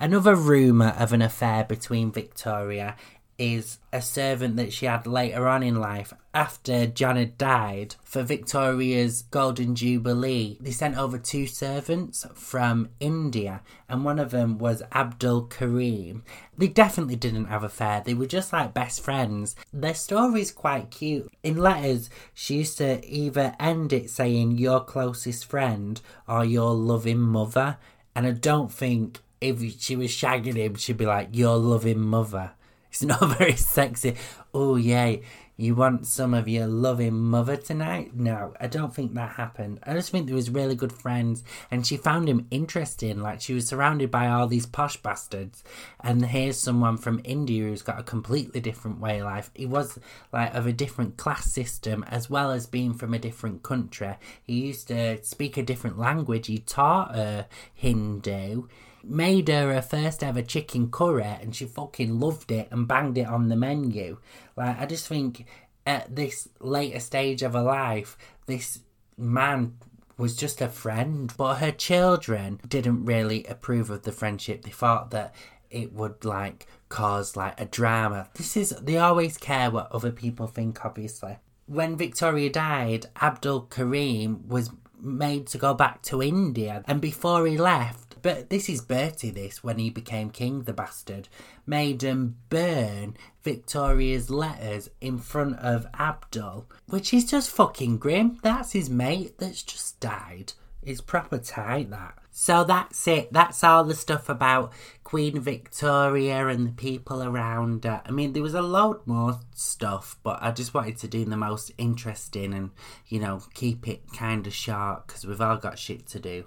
Another 0.00 0.36
rumour 0.36 0.94
of 0.96 1.12
an 1.12 1.22
affair 1.22 1.64
between 1.64 2.12
Victoria 2.12 2.94
is 3.36 3.78
a 3.92 4.00
servant 4.00 4.54
that 4.56 4.72
she 4.72 4.86
had 4.86 5.06
later 5.08 5.48
on 5.48 5.62
in 5.62 5.80
life 5.80 6.12
after 6.32 6.86
Janet 6.86 7.36
died 7.36 7.96
for 8.04 8.22
Victoria's 8.22 9.22
Golden 9.22 9.74
Jubilee. 9.74 10.56
They 10.60 10.70
sent 10.70 10.96
over 10.96 11.18
two 11.18 11.48
servants 11.48 12.26
from 12.34 12.90
India, 13.00 13.62
and 13.88 14.04
one 14.04 14.20
of 14.20 14.30
them 14.30 14.58
was 14.58 14.84
Abdul 14.92 15.46
Karim. 15.46 16.22
They 16.56 16.68
definitely 16.68 17.16
didn't 17.16 17.46
have 17.46 17.62
a 17.62 17.66
affair, 17.66 18.00
they 18.04 18.14
were 18.14 18.26
just 18.26 18.52
like 18.52 18.74
best 18.74 19.00
friends. 19.00 19.56
Their 19.72 19.94
story's 19.94 20.52
quite 20.52 20.90
cute. 20.90 21.28
In 21.42 21.56
letters, 21.56 22.10
she 22.34 22.58
used 22.58 22.78
to 22.78 23.04
either 23.04 23.56
end 23.58 23.92
it 23.92 24.10
saying 24.10 24.58
your 24.58 24.80
closest 24.80 25.44
friend 25.44 26.00
or 26.28 26.44
your 26.44 26.72
loving 26.72 27.20
mother, 27.20 27.78
and 28.14 28.26
I 28.26 28.32
don't 28.32 28.72
think 28.72 29.20
if 29.40 29.80
she 29.80 29.96
was 29.96 30.10
shagging 30.10 30.56
him, 30.56 30.74
she'd 30.76 30.96
be 30.96 31.06
like, 31.06 31.28
Your 31.32 31.56
loving 31.56 32.00
mother. 32.00 32.52
It's 32.90 33.02
not 33.02 33.36
very 33.36 33.54
sexy. 33.54 34.16
Oh, 34.54 34.76
yeah, 34.76 35.16
you 35.60 35.74
want 35.74 36.06
some 36.06 36.34
of 36.34 36.46
your 36.46 36.68
loving 36.68 37.18
mother 37.18 37.56
tonight? 37.56 38.14
No, 38.14 38.54
I 38.60 38.68
don't 38.68 38.94
think 38.94 39.14
that 39.14 39.32
happened. 39.32 39.80
I 39.82 39.92
just 39.94 40.10
think 40.10 40.28
they 40.28 40.32
was 40.32 40.50
really 40.50 40.76
good 40.76 40.92
friends 40.92 41.42
and 41.68 41.84
she 41.84 41.96
found 41.96 42.28
him 42.28 42.46
interesting. 42.52 43.20
Like 43.20 43.40
she 43.40 43.54
was 43.54 43.66
surrounded 43.66 44.08
by 44.08 44.28
all 44.28 44.46
these 44.46 44.66
posh 44.66 44.98
bastards. 44.98 45.64
And 45.98 46.26
here's 46.26 46.60
someone 46.60 46.96
from 46.96 47.20
India 47.24 47.64
who's 47.64 47.82
got 47.82 47.98
a 47.98 48.04
completely 48.04 48.60
different 48.60 49.00
way 49.00 49.18
of 49.18 49.24
life. 49.24 49.50
He 49.52 49.66
was 49.66 49.98
like 50.32 50.54
of 50.54 50.68
a 50.68 50.72
different 50.72 51.16
class 51.16 51.50
system 51.50 52.04
as 52.04 52.30
well 52.30 52.52
as 52.52 52.68
being 52.68 52.94
from 52.94 53.12
a 53.12 53.18
different 53.18 53.64
country. 53.64 54.14
He 54.44 54.60
used 54.66 54.86
to 54.88 55.20
speak 55.24 55.56
a 55.56 55.64
different 55.64 55.98
language. 55.98 56.46
He 56.46 56.58
taught 56.58 57.16
her 57.16 57.48
Hindu 57.74 58.68
made 59.02 59.48
her 59.48 59.72
her 59.72 59.82
first 59.82 60.22
ever 60.22 60.42
chicken 60.42 60.90
curry 60.90 61.22
and 61.22 61.54
she 61.54 61.66
fucking 61.66 62.18
loved 62.18 62.50
it 62.50 62.68
and 62.70 62.88
banged 62.88 63.18
it 63.18 63.26
on 63.26 63.48
the 63.48 63.56
menu. 63.56 64.18
Like, 64.56 64.78
I 64.80 64.86
just 64.86 65.06
think 65.06 65.46
at 65.86 66.14
this 66.14 66.48
later 66.60 67.00
stage 67.00 67.42
of 67.42 67.54
her 67.54 67.62
life, 67.62 68.16
this 68.46 68.80
man 69.16 69.78
was 70.16 70.36
just 70.36 70.60
a 70.60 70.68
friend. 70.68 71.32
But 71.36 71.56
her 71.56 71.72
children 71.72 72.60
didn't 72.66 73.04
really 73.04 73.44
approve 73.44 73.88
of 73.90 74.02
the 74.02 74.12
friendship. 74.12 74.62
They 74.62 74.70
thought 74.70 75.10
that 75.12 75.34
it 75.70 75.92
would 75.92 76.24
like 76.24 76.66
cause 76.88 77.36
like 77.36 77.58
a 77.60 77.64
drama. 77.64 78.28
This 78.34 78.56
is 78.56 78.70
they 78.70 78.98
always 78.98 79.38
care 79.38 79.70
what 79.70 79.92
other 79.92 80.12
people 80.12 80.46
think, 80.46 80.84
obviously. 80.84 81.38
When 81.66 81.96
Victoria 81.96 82.50
died, 82.50 83.06
Abdul 83.20 83.62
Karim 83.62 84.48
was 84.48 84.70
made 85.00 85.46
to 85.48 85.58
go 85.58 85.74
back 85.74 86.02
to 86.02 86.22
India, 86.22 86.82
and 86.86 87.00
before 87.00 87.46
he 87.46 87.56
left, 87.56 88.07
but 88.22 88.50
this 88.50 88.68
is 88.68 88.80
Bertie, 88.80 89.30
this, 89.30 89.62
when 89.62 89.78
he 89.78 89.90
became 89.90 90.30
king, 90.30 90.62
the 90.62 90.72
bastard, 90.72 91.28
made 91.66 92.02
him 92.02 92.36
burn 92.48 93.16
Victoria's 93.42 94.30
letters 94.30 94.90
in 95.00 95.18
front 95.18 95.58
of 95.58 95.86
Abdul, 95.98 96.66
which 96.86 97.12
is 97.14 97.30
just 97.30 97.50
fucking 97.50 97.98
grim. 97.98 98.38
That's 98.42 98.72
his 98.72 98.90
mate 98.90 99.38
that's 99.38 99.62
just 99.62 100.00
died. 100.00 100.52
It's 100.82 101.00
proper 101.00 101.38
tight, 101.38 101.90
that. 101.90 102.14
So 102.30 102.62
that's 102.62 103.06
it. 103.08 103.32
That's 103.32 103.64
all 103.64 103.82
the 103.82 103.96
stuff 103.96 104.28
about 104.28 104.72
Queen 105.02 105.40
Victoria 105.40 106.46
and 106.46 106.68
the 106.68 106.72
people 106.72 107.20
around 107.20 107.84
her. 107.84 108.00
I 108.06 108.12
mean, 108.12 108.32
there 108.32 108.44
was 108.44 108.54
a 108.54 108.62
load 108.62 109.04
more 109.06 109.40
stuff, 109.54 110.16
but 110.22 110.38
I 110.40 110.52
just 110.52 110.72
wanted 110.72 110.98
to 110.98 111.08
do 111.08 111.24
the 111.24 111.36
most 111.36 111.72
interesting 111.78 112.54
and, 112.54 112.70
you 113.08 113.18
know, 113.18 113.42
keep 113.54 113.88
it 113.88 114.12
kind 114.16 114.46
of 114.46 114.54
sharp 114.54 115.08
because 115.08 115.26
we've 115.26 115.40
all 115.40 115.56
got 115.56 115.80
shit 115.80 116.06
to 116.06 116.20
do. 116.20 116.44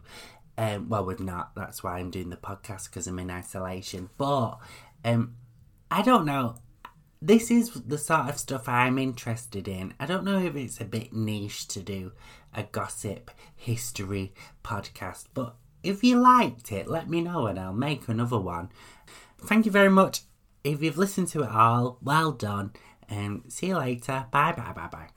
Um, 0.62 0.90
well, 0.90 1.04
we've 1.04 1.20
not. 1.20 1.56
That's 1.56 1.84
why 1.84 1.98
I'm 1.98 2.12
doing 2.12 2.30
the 2.30 2.38
podcast 2.38 2.86
because 2.86 3.08
I'm 3.08 3.18
in 3.18 3.32
isolation. 3.32 4.12
But 4.20 4.60
um, 5.04 5.38
I 5.90 6.04
don't 6.04 6.24
know. 6.24 6.58
This 7.20 7.50
is 7.50 7.72
the 7.72 7.98
sort 7.98 8.30
of 8.30 8.38
stuff 8.38 8.70
I'm 8.70 9.00
interested 9.00 9.68
in. 9.68 9.96
I 10.00 10.06
don't 10.06 10.24
know 10.24 10.38
if 10.38 10.56
it's 10.56 10.80
a 10.80 10.86
bit 10.86 11.14
niche 11.14 11.68
to 11.70 11.80
do 11.80 12.12
a 12.54 12.62
gossip 12.62 13.32
history 13.56 14.36
podcast, 14.64 15.26
but 15.34 15.56
if 15.82 16.04
you 16.04 16.20
liked 16.20 16.72
it, 16.72 16.88
let 16.88 17.10
me 17.10 17.22
know 17.22 17.48
and 17.48 17.60
I'll 17.60 17.74
make 17.74 18.08
another 18.08 18.40
one. 18.40 18.70
Thank 19.44 19.66
you 19.66 19.72
very 19.72 19.90
much. 19.90 20.22
If 20.64 20.84
you've 20.84 20.98
listened 20.98 21.30
to 21.30 21.42
it 21.42 21.50
all, 21.50 21.98
well 22.04 22.32
done. 22.32 22.74
And 23.10 23.52
see 23.52 23.68
you 23.68 23.78
later. 23.80 24.28
Bye 24.30 24.52
bye 24.52 24.74
bye 24.74 24.90
bye. 24.92 25.12